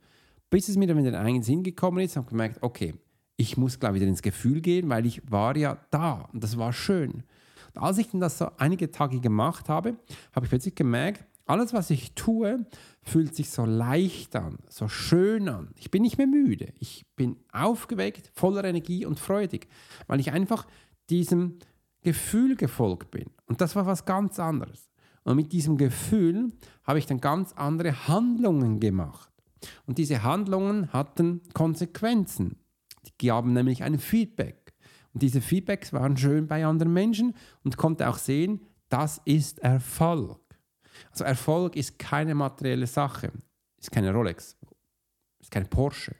Bis 0.50 0.68
es 0.68 0.76
mir 0.76 0.86
dann 0.86 0.98
wieder 0.98 1.24
in 1.26 1.42
Sinn 1.42 1.62
gekommen 1.62 1.98
ist, 1.98 2.16
habe 2.16 2.24
ich 2.26 2.30
gemerkt, 2.30 2.62
okay, 2.62 2.94
ich 3.36 3.56
muss, 3.56 3.78
glaube 3.78 3.96
ich, 3.96 4.00
wieder 4.00 4.10
ins 4.10 4.22
Gefühl 4.22 4.60
gehen, 4.60 4.88
weil 4.88 5.06
ich 5.06 5.30
war 5.30 5.56
ja 5.56 5.78
da 5.90 6.28
und 6.32 6.42
das 6.42 6.56
war 6.56 6.72
schön. 6.72 7.24
Und 7.74 7.82
als 7.82 7.98
ich 7.98 8.08
dann 8.08 8.20
das 8.20 8.38
so 8.38 8.48
einige 8.56 8.90
Tage 8.90 9.20
gemacht 9.20 9.68
habe, 9.68 9.96
habe 10.32 10.46
ich 10.46 10.50
plötzlich 10.50 10.74
gemerkt, 10.74 11.24
alles, 11.44 11.72
was 11.72 11.90
ich 11.90 12.14
tue, 12.14 12.66
fühlt 13.02 13.36
sich 13.36 13.50
so 13.50 13.64
leicht 13.64 14.34
an, 14.34 14.58
so 14.68 14.88
schön 14.88 15.48
an. 15.48 15.70
Ich 15.76 15.92
bin 15.92 16.02
nicht 16.02 16.18
mehr 16.18 16.26
müde. 16.26 16.72
Ich 16.80 17.06
bin 17.14 17.36
aufgeweckt, 17.52 18.30
voller 18.34 18.64
Energie 18.64 19.06
und 19.06 19.20
freudig, 19.20 19.68
weil 20.08 20.18
ich 20.18 20.32
einfach 20.32 20.66
diesem 21.08 21.58
Gefühl 22.06 22.54
gefolgt 22.54 23.10
bin. 23.10 23.30
Und 23.46 23.60
das 23.60 23.74
war 23.74 23.84
was 23.84 24.04
ganz 24.04 24.38
anderes. 24.38 24.88
Und 25.24 25.34
mit 25.34 25.50
diesem 25.50 25.76
Gefühl 25.76 26.52
habe 26.84 27.00
ich 27.00 27.06
dann 27.06 27.20
ganz 27.20 27.52
andere 27.54 28.06
Handlungen 28.06 28.78
gemacht. 28.78 29.32
Und 29.86 29.98
diese 29.98 30.22
Handlungen 30.22 30.92
hatten 30.92 31.40
Konsequenzen. 31.52 32.60
Die 33.06 33.26
gaben 33.26 33.54
nämlich 33.54 33.82
ein 33.82 33.98
Feedback. 33.98 34.72
Und 35.12 35.22
diese 35.22 35.40
Feedbacks 35.40 35.92
waren 35.92 36.16
schön 36.16 36.46
bei 36.46 36.64
anderen 36.64 36.92
Menschen 36.92 37.34
und 37.64 37.76
konnte 37.76 38.08
auch 38.08 38.18
sehen, 38.18 38.60
das 38.88 39.20
ist 39.24 39.58
Erfolg. 39.58 40.38
Also 41.10 41.24
Erfolg 41.24 41.74
ist 41.74 41.98
keine 41.98 42.36
materielle 42.36 42.86
Sache, 42.86 43.32
ist 43.80 43.90
keine 43.90 44.12
Rolex, 44.12 44.56
ist 45.40 45.50
kein 45.50 45.68
Porsche, 45.68 46.14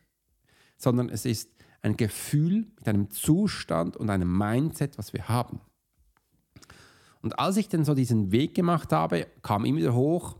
sondern 0.76 1.10
es 1.10 1.26
ist 1.26 1.48
ein 1.82 1.96
Gefühl 1.96 2.66
mit 2.76 2.88
einem 2.88 3.08
Zustand 3.08 3.96
und 3.96 4.10
einem 4.10 4.36
Mindset, 4.36 4.98
was 4.98 5.12
wir 5.12 5.28
haben. 5.28 5.60
Und 7.22 7.38
als 7.38 7.56
ich 7.56 7.68
dann 7.68 7.84
so 7.84 7.94
diesen 7.94 8.32
Weg 8.32 8.54
gemacht 8.54 8.92
habe, 8.92 9.26
kam 9.42 9.64
immer 9.64 9.78
wieder 9.78 9.94
hoch, 9.94 10.36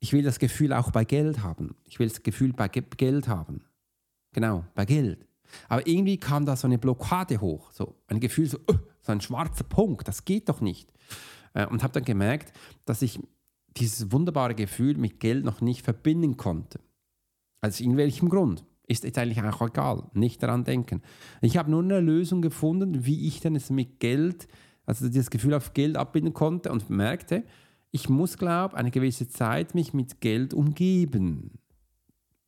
ich 0.00 0.12
will 0.12 0.22
das 0.22 0.38
Gefühl 0.38 0.72
auch 0.72 0.90
bei 0.90 1.04
Geld 1.04 1.42
haben. 1.42 1.76
Ich 1.84 1.98
will 1.98 2.08
das 2.08 2.22
Gefühl 2.22 2.52
bei 2.52 2.68
Geld 2.68 3.28
haben. 3.28 3.64
Genau, 4.32 4.64
bei 4.74 4.84
Geld. 4.84 5.26
Aber 5.68 5.86
irgendwie 5.86 6.18
kam 6.18 6.44
da 6.44 6.56
so 6.56 6.66
eine 6.66 6.78
Blockade 6.78 7.40
hoch, 7.40 7.70
so 7.72 7.94
ein 8.08 8.20
Gefühl, 8.20 8.46
so, 8.46 8.58
so 9.00 9.12
ein 9.12 9.20
schwarzer 9.20 9.64
Punkt, 9.64 10.06
das 10.08 10.24
geht 10.24 10.48
doch 10.48 10.60
nicht. 10.60 10.92
Äh, 11.54 11.66
und 11.66 11.82
habe 11.82 11.92
dann 11.92 12.04
gemerkt, 12.04 12.52
dass 12.84 13.02
ich 13.02 13.20
dieses 13.76 14.12
wunderbare 14.12 14.54
Gefühl 14.54 14.96
mit 14.96 15.20
Geld 15.20 15.44
noch 15.44 15.60
nicht 15.60 15.82
verbinden 15.82 16.36
konnte. 16.36 16.80
Also 17.60 17.82
in 17.82 17.96
welchem 17.96 18.28
Grund? 18.28 18.64
Ist 18.86 19.04
jetzt 19.04 19.16
eigentlich 19.16 19.42
auch 19.42 19.66
egal, 19.66 20.10
nicht 20.12 20.42
daran 20.42 20.64
denken. 20.64 21.00
Ich 21.40 21.56
habe 21.56 21.70
nur 21.70 21.82
eine 21.82 22.00
Lösung 22.00 22.42
gefunden, 22.42 23.06
wie 23.06 23.26
ich 23.26 23.40
dann 23.40 23.56
es 23.56 23.70
mit 23.70 23.98
Geld, 23.98 24.46
also 24.86 25.08
das 25.08 25.30
Gefühl 25.30 25.54
auf 25.54 25.74
Geld 25.74 25.96
abbinden 25.96 26.34
konnte 26.34 26.72
und 26.72 26.90
merkte, 26.90 27.44
ich 27.90 28.08
muss, 28.08 28.38
glaube 28.38 28.76
eine 28.76 28.90
gewisse 28.90 29.28
Zeit 29.28 29.74
mich 29.74 29.94
mit 29.94 30.20
Geld 30.20 30.52
umgeben, 30.52 31.58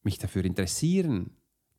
mich 0.02 0.18
dafür 0.18 0.44
interessieren, 0.44 1.30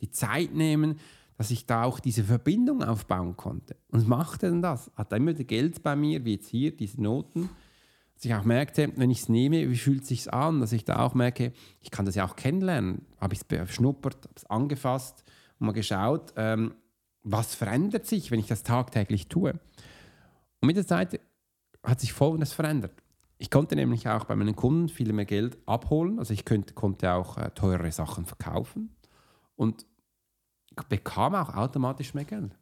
die 0.01 0.11
Zeit 0.11 0.53
nehmen, 0.53 0.99
dass 1.37 1.51
ich 1.51 1.65
da 1.65 1.83
auch 1.83 1.99
diese 1.99 2.23
Verbindung 2.23 2.83
aufbauen 2.83 3.35
konnte. 3.35 3.75
Und 3.91 4.07
machte 4.07 4.49
dann 4.49 4.61
das. 4.61 4.91
Hat 4.95 5.13
immer 5.13 5.33
Geld 5.33 5.83
bei 5.83 5.95
mir, 5.95 6.25
wie 6.25 6.33
jetzt 6.33 6.47
hier, 6.47 6.75
diese 6.75 7.01
Noten 7.01 7.49
dass 8.17 8.25
ich 8.25 8.33
auch 8.33 8.45
merkte, 8.45 8.91
wenn 8.95 9.11
ich 9.11 9.19
es 9.19 9.29
nehme, 9.29 9.69
wie 9.69 9.77
fühlt 9.77 10.01
es 10.01 10.07
sich 10.07 10.33
an, 10.33 10.59
dass 10.59 10.73
ich 10.73 10.83
da 10.83 11.05
auch 11.05 11.13
merke, 11.13 11.53
ich 11.81 11.91
kann 11.91 12.05
das 12.05 12.15
ja 12.15 12.25
auch 12.25 12.35
kennenlernen. 12.35 13.05
Habe 13.21 13.35
ich 13.35 13.41
es 13.41 13.43
beschnuppert, 13.43 14.15
habe 14.23 14.33
es 14.35 14.45
angefasst 14.47 15.23
und 15.59 15.67
mal 15.67 15.73
geschaut, 15.73 16.33
ähm, 16.35 16.73
was 17.21 17.53
verändert 17.53 18.07
sich, 18.07 18.31
wenn 18.31 18.39
ich 18.39 18.47
das 18.47 18.63
tagtäglich 18.63 19.27
tue. 19.27 19.53
Und 20.61 20.67
mit 20.67 20.77
der 20.77 20.87
Zeit 20.87 21.19
hat 21.83 21.99
sich 21.99 22.13
Folgendes 22.13 22.53
verändert. 22.53 23.03
Ich 23.37 23.51
konnte 23.51 23.75
nämlich 23.75 24.07
auch 24.09 24.25
bei 24.25 24.35
meinen 24.35 24.55
Kunden 24.55 24.89
viel 24.89 25.13
mehr 25.13 25.25
Geld 25.25 25.57
abholen, 25.67 26.17
also 26.17 26.33
ich 26.33 26.43
könnte, 26.43 26.73
konnte 26.73 27.11
auch 27.13 27.37
äh, 27.37 27.51
teurere 27.51 27.91
Sachen 27.91 28.25
verkaufen 28.25 28.95
und 29.55 29.85
bekam 30.89 31.35
auch 31.35 31.53
automatisch 31.53 32.13
mehr 32.13 32.25
Geld. 32.25 32.55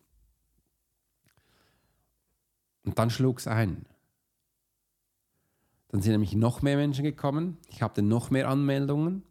Und 2.84 3.00
dann 3.00 3.10
schlug 3.10 3.40
es 3.40 3.48
ein. 3.48 3.86
Dann 5.90 6.02
sind 6.02 6.12
nämlich 6.12 6.36
noch 6.36 6.62
mehr 6.62 6.78
Menschen 6.78 7.04
gekommen. 7.04 7.58
Ich 7.68 7.82
hatte 7.82 8.02
noch 8.02 8.30
mehr 8.30 8.50
Anmeldungen. 8.50 9.24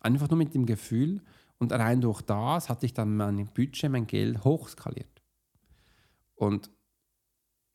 Einfach 0.00 0.28
nur 0.28 0.38
mit 0.38 0.54
dem 0.54 0.66
Gefühl. 0.66 1.22
Und 1.58 1.72
rein 1.72 2.00
durch 2.00 2.22
das 2.22 2.68
hatte 2.68 2.86
ich 2.86 2.94
dann 2.94 3.16
mein 3.16 3.46
Budget, 3.46 3.90
mein 3.90 4.06
Geld 4.06 4.44
hochskaliert. 4.44 5.22
Und 6.34 6.70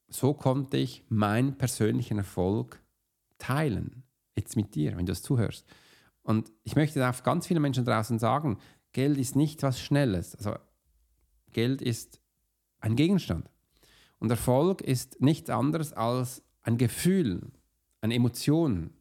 so 0.07 0.33
konnte 0.33 0.77
ich 0.77 1.03
meinen 1.09 1.57
persönlichen 1.57 2.17
Erfolg 2.17 2.81
teilen. 3.37 4.03
Jetzt 4.35 4.55
mit 4.55 4.75
dir, 4.75 4.91
wenn 4.91 5.05
du 5.05 5.11
das 5.11 5.21
zuhörst. 5.21 5.65
Und 6.23 6.51
ich 6.63 6.75
möchte 6.75 7.07
auch 7.07 7.23
ganz 7.23 7.47
viele 7.47 7.59
Menschen 7.59 7.85
draußen 7.85 8.19
sagen, 8.19 8.57
Geld 8.91 9.17
ist 9.17 9.35
nicht 9.35 9.63
was 9.63 9.79
Schnelles. 9.79 10.35
Also 10.35 10.55
Geld 11.51 11.81
ist 11.81 12.19
ein 12.79 12.95
Gegenstand. 12.95 13.49
Und 14.19 14.29
Erfolg 14.29 14.81
ist 14.81 15.21
nichts 15.21 15.49
anderes 15.49 15.93
als 15.93 16.43
ein 16.63 16.77
Gefühl, 16.77 17.51
eine 18.01 18.15
Emotion. 18.15 18.91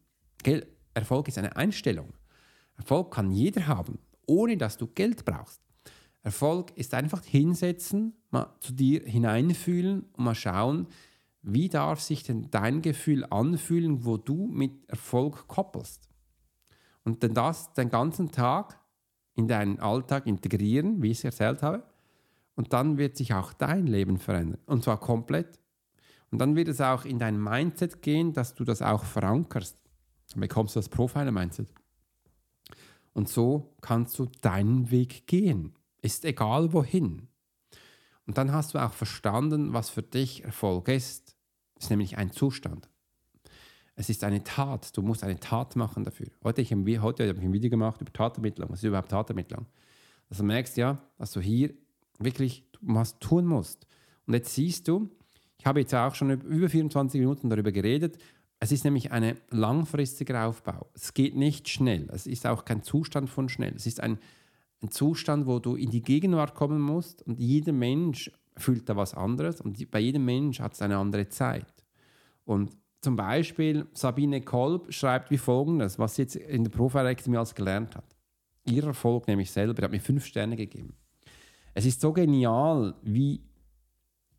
Gell? 0.43 0.67
Erfolg 0.93 1.27
ist 1.27 1.37
eine 1.37 1.55
Einstellung. 1.55 2.13
Erfolg 2.77 3.13
kann 3.13 3.31
jeder 3.31 3.67
haben, 3.67 3.99
ohne 4.27 4.57
dass 4.57 4.77
du 4.77 4.87
Geld 4.87 5.25
brauchst. 5.25 5.64
Erfolg 6.25 6.75
ist 6.75 6.95
einfach 6.95 7.23
hinsetzen, 7.23 8.15
mal 8.31 8.55
zu 8.59 8.73
dir 8.73 9.03
hineinfühlen 9.03 10.05
und 10.13 10.23
mal 10.23 10.33
schauen, 10.33 10.87
wie 11.43 11.69
darf 11.69 12.01
sich 12.01 12.23
denn 12.23 12.49
dein 12.49 12.81
Gefühl 12.81 13.23
anfühlen, 13.25 14.05
wo 14.05 14.17
du 14.17 14.47
mit 14.47 14.89
Erfolg 14.89 15.47
koppelst. 15.47 16.09
Und 17.03 17.21
dann 17.21 17.35
das 17.35 17.73
den 17.73 17.89
ganzen 17.89 18.31
Tag 18.31 18.79
in 19.35 19.47
deinen 19.47 19.79
Alltag 19.79 20.25
integrieren, 20.25 21.03
wie 21.03 21.11
ich 21.11 21.19
es 21.19 21.25
erzählt 21.25 21.61
habe. 21.61 21.83
Und 22.55 22.73
dann 22.73 22.97
wird 22.97 23.17
sich 23.17 23.35
auch 23.35 23.53
dein 23.53 23.85
Leben 23.85 24.17
verändern. 24.17 24.61
Und 24.65 24.83
zwar 24.83 24.99
komplett. 24.99 25.59
Und 26.31 26.39
dann 26.39 26.55
wird 26.55 26.69
es 26.69 26.81
auch 26.81 27.05
in 27.05 27.19
dein 27.19 27.39
Mindset 27.39 28.01
gehen, 28.01 28.33
dass 28.33 28.55
du 28.55 28.63
das 28.63 28.81
auch 28.81 29.03
verankerst. 29.03 29.77
Dann 30.31 30.41
bekommst 30.41 30.75
du 30.75 30.79
das 30.79 30.89
Profiler-Mindset. 30.89 31.67
Und 33.13 33.29
so 33.29 33.75
kannst 33.81 34.17
du 34.17 34.25
deinen 34.41 34.89
Weg 34.89 35.27
gehen. 35.27 35.75
Ist 36.05 36.23
egal 36.23 36.71
wohin. 36.71 37.29
Und 38.27 38.37
dann 38.37 38.51
hast 38.51 38.75
du 38.75 38.77
auch 38.77 38.93
verstanden, 38.93 39.73
was 39.73 39.89
für 39.89 40.03
dich 40.03 40.43
Erfolg 40.43 40.87
ist. 40.87 41.35
Ist 41.79 41.89
nämlich 41.89 42.19
ein 42.19 42.31
Zustand. 42.31 42.87
Es 43.95 44.11
ist 44.11 44.23
eine 44.23 44.43
Tat. 44.43 44.95
Du 44.95 45.01
musst 45.01 45.23
eine 45.23 45.39
Tat 45.39 45.75
machen 45.75 46.03
dafür. 46.03 46.27
Heute, 46.43 46.61
ich, 46.61 46.69
heute 46.71 47.27
habe 47.27 47.39
ich 47.39 47.43
ein 47.43 47.53
Video 47.53 47.71
gemacht 47.71 48.01
über 48.01 48.13
Tatermittlung. 48.13 48.69
Was 48.69 48.83
ist 48.83 48.83
überhaupt 48.83 49.09
Tatermittlung? 49.09 49.65
Also 50.29 50.43
du 50.43 50.47
merkst 50.47 50.77
ja, 50.77 51.01
dass 51.17 51.31
du 51.31 51.39
hier 51.39 51.73
wirklich 52.19 52.69
was 52.81 53.17
tun 53.17 53.47
musst. 53.47 53.87
Und 54.27 54.35
jetzt 54.35 54.53
siehst 54.53 54.87
du, 54.87 55.09
ich 55.57 55.65
habe 55.65 55.79
jetzt 55.79 55.95
auch 55.95 56.13
schon 56.13 56.29
über 56.29 56.69
24 56.69 57.19
Minuten 57.19 57.49
darüber 57.49 57.71
geredet. 57.71 58.19
Es 58.59 58.71
ist 58.71 58.83
nämlich 58.83 59.11
ein 59.11 59.39
langfristiger 59.49 60.45
Aufbau. 60.45 60.87
Es 60.93 61.15
geht 61.15 61.35
nicht 61.35 61.67
schnell. 61.67 62.07
Es 62.11 62.27
ist 62.27 62.45
auch 62.45 62.63
kein 62.63 62.83
Zustand 62.83 63.27
von 63.27 63.49
schnell. 63.49 63.73
Es 63.75 63.87
ist 63.87 64.01
ein, 64.01 64.19
ein 64.81 64.91
Zustand, 64.91 65.47
wo 65.47 65.59
du 65.59 65.75
in 65.75 65.89
die 65.89 66.01
Gegenwart 66.01 66.55
kommen 66.55 66.81
musst 66.81 67.21
und 67.23 67.39
jeder 67.39 67.73
Mensch 67.73 68.31
fühlt 68.57 68.87
da 68.89 68.95
was 68.95 69.13
anderes 69.13 69.61
und 69.61 69.89
bei 69.91 69.99
jedem 69.99 70.25
Mensch 70.25 70.59
hat 70.59 70.73
es 70.73 70.81
eine 70.81 70.97
andere 70.97 71.27
Zeit. 71.29 71.85
Und 72.45 72.77
zum 73.01 73.15
Beispiel 73.15 73.87
Sabine 73.93 74.41
Kolb 74.41 74.91
schreibt 74.93 75.29
wie 75.31 75.37
folgendes, 75.37 75.99
was 75.99 76.15
sie 76.15 76.23
jetzt 76.23 76.35
in 76.35 76.63
der 76.63 76.71
Profilectomy 76.71 77.37
als 77.37 77.53
gelernt 77.53 77.95
hat. 77.95 78.15
Ihr 78.65 78.83
Erfolg 78.83 79.27
nämlich 79.27 79.51
selber, 79.51 79.83
hat 79.83 79.91
mir 79.91 79.99
fünf 79.99 80.25
Sterne 80.25 80.55
gegeben. 80.55 80.95
Es 81.75 81.85
ist 81.85 82.01
so 82.01 82.13
genial, 82.13 82.95
wie, 83.03 83.41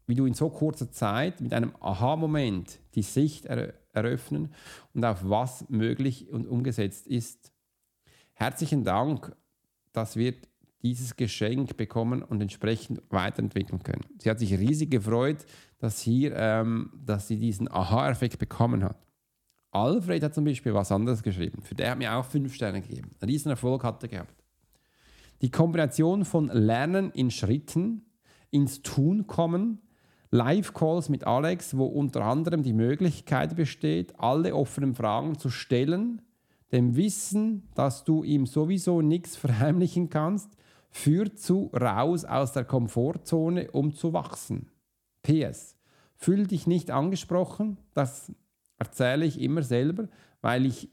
wie 0.06 0.14
du 0.14 0.26
in 0.26 0.34
so 0.34 0.48
kurzer 0.50 0.90
Zeit 0.90 1.40
mit 1.40 1.52
einem 1.52 1.74
Aha-Moment 1.80 2.80
die 2.94 3.02
Sicht 3.02 3.46
er, 3.46 3.74
eröffnen 3.92 4.52
und 4.94 5.04
auf 5.04 5.28
was 5.28 5.68
möglich 5.68 6.30
und 6.30 6.46
umgesetzt 6.46 7.06
ist. 7.06 7.52
Herzlichen 8.34 8.84
Dank, 8.84 9.34
dass 9.96 10.16
wir 10.16 10.34
dieses 10.82 11.16
Geschenk 11.16 11.76
bekommen 11.76 12.22
und 12.22 12.40
entsprechend 12.40 13.02
weiterentwickeln 13.10 13.82
können. 13.82 14.04
Sie 14.18 14.30
hat 14.30 14.38
sich 14.38 14.52
riesig 14.52 14.90
gefreut, 14.90 15.38
dass, 15.78 16.00
hier, 16.00 16.34
ähm, 16.36 16.92
dass 17.04 17.28
sie 17.28 17.38
diesen 17.38 17.70
Aha-Effekt 17.70 18.38
bekommen 18.38 18.84
hat. 18.84 18.98
Alfred 19.72 20.22
hat 20.22 20.34
zum 20.34 20.44
Beispiel 20.44 20.74
was 20.74 20.92
anderes 20.92 21.22
geschrieben. 21.22 21.62
Für 21.62 21.74
der 21.74 21.90
hat 21.90 21.98
mir 21.98 22.14
auch 22.14 22.24
fünf 22.24 22.54
Sterne 22.54 22.80
gegeben. 22.80 23.10
Einen 23.20 23.30
riesen 23.30 23.50
Erfolg 23.50 23.84
hat 23.84 24.02
er 24.02 24.08
gehabt. 24.08 24.44
Die 25.42 25.50
Kombination 25.50 26.24
von 26.24 26.48
Lernen 26.48 27.10
in 27.10 27.30
Schritten, 27.30 28.06
ins 28.50 28.82
Tun 28.82 29.26
kommen, 29.26 29.82
Live-Calls 30.30 31.08
mit 31.08 31.24
Alex, 31.24 31.76
wo 31.76 31.86
unter 31.86 32.24
anderem 32.24 32.62
die 32.62 32.72
Möglichkeit 32.72 33.54
besteht, 33.56 34.18
alle 34.18 34.54
offenen 34.54 34.94
Fragen 34.94 35.38
zu 35.38 35.50
stellen, 35.50 36.22
dem 36.72 36.96
Wissen, 36.96 37.68
dass 37.74 38.04
du 38.04 38.24
ihm 38.24 38.46
sowieso 38.46 39.02
nichts 39.02 39.36
verheimlichen 39.36 40.10
kannst, 40.10 40.56
führt 40.90 41.38
zu 41.38 41.70
raus 41.74 42.24
aus 42.24 42.52
der 42.52 42.64
Komfortzone, 42.64 43.70
um 43.70 43.94
zu 43.94 44.12
wachsen. 44.12 44.70
PS. 45.22 45.76
Fühl 46.16 46.46
dich 46.46 46.66
nicht 46.66 46.90
angesprochen, 46.90 47.76
das 47.92 48.32
erzähle 48.78 49.26
ich 49.26 49.40
immer 49.40 49.62
selber, 49.62 50.08
weil 50.40 50.64
ich 50.64 50.88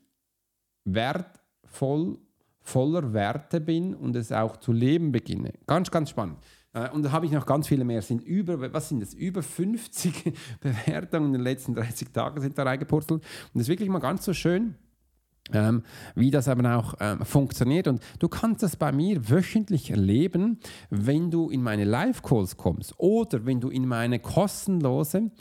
wertvoll, 0.83 2.19
voller 2.59 3.13
Werte 3.13 3.61
bin 3.61 3.93
und 3.93 4.15
es 4.15 4.31
auch 4.31 4.57
zu 4.57 4.71
leben 4.71 5.11
beginne. 5.11 5.53
Ganz, 5.67 5.91
ganz 5.91 6.09
spannend. 6.09 6.37
Äh, 6.73 6.89
und 6.89 7.03
da 7.03 7.11
habe 7.11 7.25
ich 7.25 7.31
noch 7.31 7.45
ganz 7.45 7.67
viele 7.67 7.83
mehr. 7.83 8.01
Sind 8.01 8.21
über, 8.23 8.73
was 8.73 8.89
sind 8.89 9.01
das? 9.01 9.13
Über 9.13 9.43
50 9.43 10.33
Bewertungen 10.59 11.27
in 11.27 11.33
den 11.33 11.41
letzten 11.41 11.73
30 11.75 12.11
Tagen 12.11 12.41
sind 12.41 12.57
da 12.57 12.63
reingepurzelt. 12.63 13.21
Und 13.21 13.25
das 13.53 13.63
ist 13.63 13.67
wirklich 13.69 13.89
mal 13.89 13.99
ganz 13.99 14.25
so 14.25 14.33
schön 14.33 14.75
ähm, 15.51 15.83
wie 16.15 16.31
das 16.31 16.47
aber 16.47 16.77
auch 16.77 16.93
ähm, 16.99 17.25
funktioniert. 17.25 17.87
Und 17.87 18.01
du 18.19 18.29
kannst 18.29 18.63
das 18.63 18.77
bei 18.77 18.91
mir 18.91 19.29
wöchentlich 19.29 19.91
erleben, 19.91 20.59
wenn 20.89 21.31
du 21.31 21.49
in 21.49 21.61
meine 21.61 21.83
Live-Calls 21.83 22.55
kommst 22.55 22.93
oder 22.97 23.45
wenn 23.45 23.59
du 23.59 23.69
in 23.69 23.85
meine 23.85 24.19
kostenlose 24.19 25.31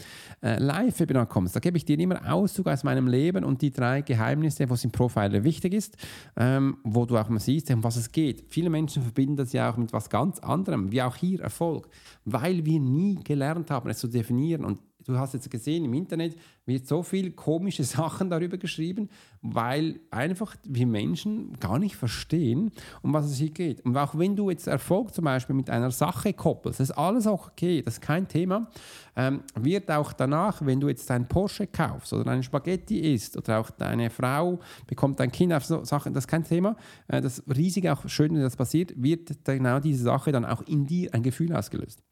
äh, 0.43 0.59
Live-Webinar 0.59 1.27
kommst. 1.27 1.55
Da 1.55 1.61
gebe 1.61 1.77
ich 1.77 1.85
dir 1.85 1.99
immer 1.99 2.33
Auszug 2.33 2.67
aus 2.67 2.83
meinem 2.83 3.07
Leben 3.07 3.45
und 3.45 3.62
die 3.62 3.71
drei 3.71 4.03
Geheimnisse, 4.03 4.69
was 4.69 4.83
im 4.85 4.91
Profiler 4.91 5.45
wichtig 5.45 5.73
ist, 5.73 5.97
ähm, 6.37 6.79
wo 6.83 7.07
du 7.07 7.17
auch 7.17 7.29
mal 7.29 7.38
siehst, 7.38 7.71
um 7.71 7.85
was 7.85 7.97
es 7.97 8.11
geht. 8.11 8.45
Viele 8.49 8.71
Menschen 8.71 9.03
verbinden 9.03 9.37
das 9.37 9.53
ja 9.53 9.71
auch 9.71 9.77
mit 9.77 9.93
was 9.93 10.11
ganz 10.11 10.41
anderem, 10.41 10.91
wie 10.91 11.03
auch 11.03 11.17
hier 11.17 11.41
Erfolg, 11.41 11.88
weil 12.25 12.65
wir 12.65 12.81
nie 12.81 13.21
gelernt 13.23 13.71
haben, 13.71 13.88
es 13.88 13.99
zu 13.99 14.09
definieren. 14.09 14.65
Und 14.65 14.81
du 15.05 15.19
hast 15.19 15.35
jetzt 15.35 15.51
gesehen, 15.51 15.85
im 15.85 15.95
Internet 15.95 16.37
wird 16.67 16.87
so 16.87 17.03
viel 17.03 17.33
komische 17.33 17.85
Sachen 17.85 18.31
darüber 18.31 18.57
geschrieben, 18.57 19.09
weil 19.41 20.01
einfach 20.11 20.57
wir 20.65 20.87
Menschen 20.87 21.59
gar 21.59 21.79
nicht 21.79 21.97
verstehen, 21.97 22.71
um 23.03 23.12
was 23.12 23.27
es 23.27 23.38
hier 23.38 23.51
geht. 23.51 23.81
Und 23.85 23.97
auch 23.97 24.17
wenn 24.17 24.37
du 24.37 24.51
jetzt 24.51 24.67
Erfolg 24.67 25.15
zum 25.15 25.25
Beispiel 25.25 25.57
mit 25.57 25.71
einer 25.71 25.91
Sache 25.91 26.33
koppelst, 26.33 26.81
das 26.81 26.91
ist 26.91 26.97
alles 26.97 27.27
auch 27.27 27.49
okay, 27.49 27.83
das 27.83 27.95
ist 27.95 28.01
kein 28.01 28.29
Thema, 28.29 28.71
ähm, 29.17 29.43
wird 29.55 29.91
auch 29.91 30.12
danach, 30.12 30.65
wenn 30.65 30.81
du 30.81 30.88
jetzt 30.88 31.11
ein 31.11 31.27
Porsche 31.29 31.67
kaufst 31.67 32.12
oder 32.12 32.31
ein 32.31 32.43
Spaghetti 32.43 33.15
isst 33.15 33.37
oder 33.37 33.61
auch 33.61 33.71
deine 33.71 34.11
Frau 34.11 34.61
bekommt 34.87 35.21
ein 35.21 35.31
Kind 35.31 35.53
auf 35.53 35.65
so 35.65 35.85
Sachen, 35.85 36.15
das 36.15 36.25
ist 36.25 36.29
kein 36.29 36.45
Thema. 36.45 36.77
Äh, 37.09 37.21
das 37.21 37.43
riesig 37.55 37.88
auch 37.88 38.09
schön, 38.09 38.35
wenn 38.35 38.43
das 38.43 38.57
passiert, 38.57 38.93
wird 38.97 39.45
genau 39.45 39.81
diese 39.81 40.05
Sache 40.05 40.33
dann 40.33 40.45
auch 40.45 40.62
in 40.62 40.87
dir 40.87 41.12
ein 41.12 41.23
Gefühl 41.23 41.55
ausgelöst. 41.55 42.03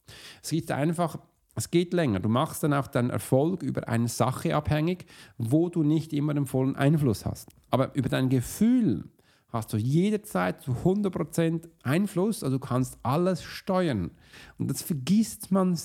Es 0.42 0.50
gibt 0.50 0.70
einfach 0.70 1.18
es 1.60 1.70
geht 1.70 1.92
länger. 1.92 2.20
Du 2.20 2.28
machst 2.28 2.62
dann 2.62 2.72
auch 2.72 2.86
deinen 2.86 3.10
Erfolg 3.10 3.62
über 3.62 3.86
eine 3.86 4.08
Sache 4.08 4.56
abhängig, 4.56 5.04
wo 5.36 5.68
du 5.68 5.82
nicht 5.82 6.12
immer 6.14 6.32
den 6.32 6.46
vollen 6.46 6.74
Einfluss 6.74 7.26
hast. 7.26 7.50
Aber 7.70 7.94
über 7.94 8.08
dein 8.08 8.30
Gefühl 8.30 9.04
hast 9.52 9.72
du 9.72 9.76
jederzeit 9.76 10.62
zu 10.62 10.72
100% 10.84 11.68
Einfluss, 11.82 12.42
also 12.42 12.58
du 12.58 12.64
kannst 12.64 12.98
alles 13.02 13.42
steuern. 13.42 14.10
Und 14.58 14.70
das 14.70 14.82
vergisst 14.82 15.50
man 15.50 15.76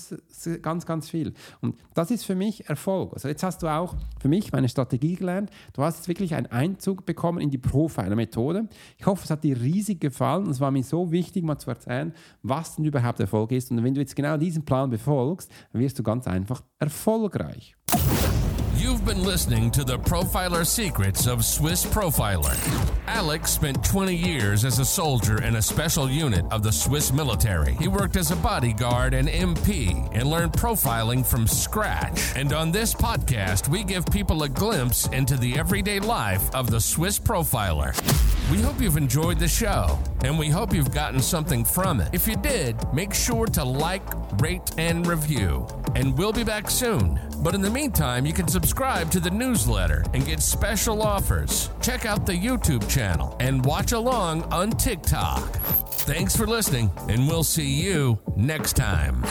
ganz, 0.62 0.86
ganz 0.86 1.10
viel. 1.10 1.34
Und 1.60 1.76
das 1.94 2.10
ist 2.10 2.24
für 2.24 2.34
mich 2.34 2.68
Erfolg. 2.68 3.12
Also 3.14 3.28
jetzt 3.28 3.42
hast 3.42 3.62
du 3.62 3.66
auch 3.66 3.96
für 4.20 4.28
mich 4.28 4.52
meine 4.52 4.68
Strategie 4.68 5.16
gelernt. 5.16 5.50
Du 5.72 5.82
hast 5.82 5.96
jetzt 5.96 6.08
wirklich 6.08 6.34
einen 6.34 6.46
Einzug 6.46 7.06
bekommen 7.06 7.40
in 7.40 7.50
die 7.50 7.58
Profiler-Methode. 7.58 8.68
Ich 8.98 9.06
hoffe, 9.06 9.24
es 9.24 9.30
hat 9.30 9.44
dir 9.44 9.60
riesig 9.60 10.00
gefallen. 10.00 10.48
Es 10.48 10.60
war 10.60 10.70
mir 10.70 10.84
so 10.84 11.10
wichtig, 11.10 11.44
mal 11.44 11.58
zu 11.58 11.70
erzählen, 11.70 12.14
was 12.42 12.76
denn 12.76 12.84
überhaupt 12.84 13.20
Erfolg 13.20 13.52
ist. 13.52 13.70
Und 13.70 13.82
wenn 13.82 13.94
du 13.94 14.00
jetzt 14.00 14.14
genau 14.14 14.36
diesen 14.36 14.64
Plan 14.64 14.90
befolgst, 14.90 15.50
wirst 15.72 15.98
du 15.98 16.02
ganz 16.02 16.26
einfach 16.26 16.62
erfolgreich. 16.78 17.76
You've 18.76 19.06
been 19.06 19.24
listening 19.24 19.70
to 19.70 19.84
the 19.84 19.98
Profiler 19.98 20.66
Secrets 20.66 21.26
of 21.26 21.46
Swiss 21.46 21.86
Profiler. 21.86 22.54
Alex 23.06 23.50
spent 23.50 23.82
20 23.82 24.14
years 24.14 24.66
as 24.66 24.78
a 24.78 24.84
soldier 24.84 25.42
in 25.42 25.56
a 25.56 25.62
special 25.62 26.10
unit 26.10 26.44
of 26.50 26.62
the 26.62 26.70
Swiss 26.70 27.10
military. 27.10 27.74
He 27.76 27.88
worked 27.88 28.16
as 28.16 28.32
a 28.32 28.36
bodyguard 28.36 29.14
and 29.14 29.28
MP 29.28 30.10
and 30.12 30.28
learned 30.28 30.52
profiling 30.52 31.24
from 31.24 31.46
scratch. 31.46 32.36
And 32.36 32.52
on 32.52 32.70
this 32.70 32.92
podcast, 32.92 33.68
we 33.68 33.82
give 33.82 34.04
people 34.06 34.42
a 34.42 34.48
glimpse 34.48 35.06
into 35.08 35.38
the 35.38 35.58
everyday 35.58 35.98
life 35.98 36.54
of 36.54 36.70
the 36.70 36.80
Swiss 36.80 37.18
Profiler. 37.18 37.94
We 38.48 38.60
hope 38.60 38.80
you've 38.80 38.96
enjoyed 38.96 39.40
the 39.40 39.48
show, 39.48 39.98
and 40.22 40.38
we 40.38 40.48
hope 40.48 40.72
you've 40.72 40.94
gotten 40.94 41.20
something 41.20 41.64
from 41.64 42.00
it. 42.00 42.10
If 42.12 42.28
you 42.28 42.36
did, 42.36 42.76
make 42.94 43.12
sure 43.12 43.44
to 43.46 43.64
like, 43.64 44.04
rate, 44.40 44.70
and 44.78 45.04
review. 45.04 45.66
And 45.96 46.16
we'll 46.16 46.32
be 46.32 46.44
back 46.44 46.70
soon. 46.70 47.18
But 47.38 47.56
in 47.56 47.60
the 47.60 47.70
meantime, 47.70 48.24
you 48.24 48.32
can 48.32 48.46
subscribe 48.46 49.10
to 49.10 49.18
the 49.18 49.32
newsletter 49.32 50.04
and 50.14 50.24
get 50.24 50.40
special 50.40 51.02
offers. 51.02 51.70
Check 51.82 52.06
out 52.06 52.24
the 52.24 52.34
YouTube 52.34 52.88
channel 52.88 53.36
and 53.40 53.64
watch 53.66 53.90
along 53.90 54.44
on 54.52 54.70
TikTok. 54.70 55.42
Thanks 56.06 56.36
for 56.36 56.46
listening, 56.46 56.92
and 57.08 57.26
we'll 57.26 57.42
see 57.42 57.68
you 57.68 58.16
next 58.36 58.74
time. 58.76 59.24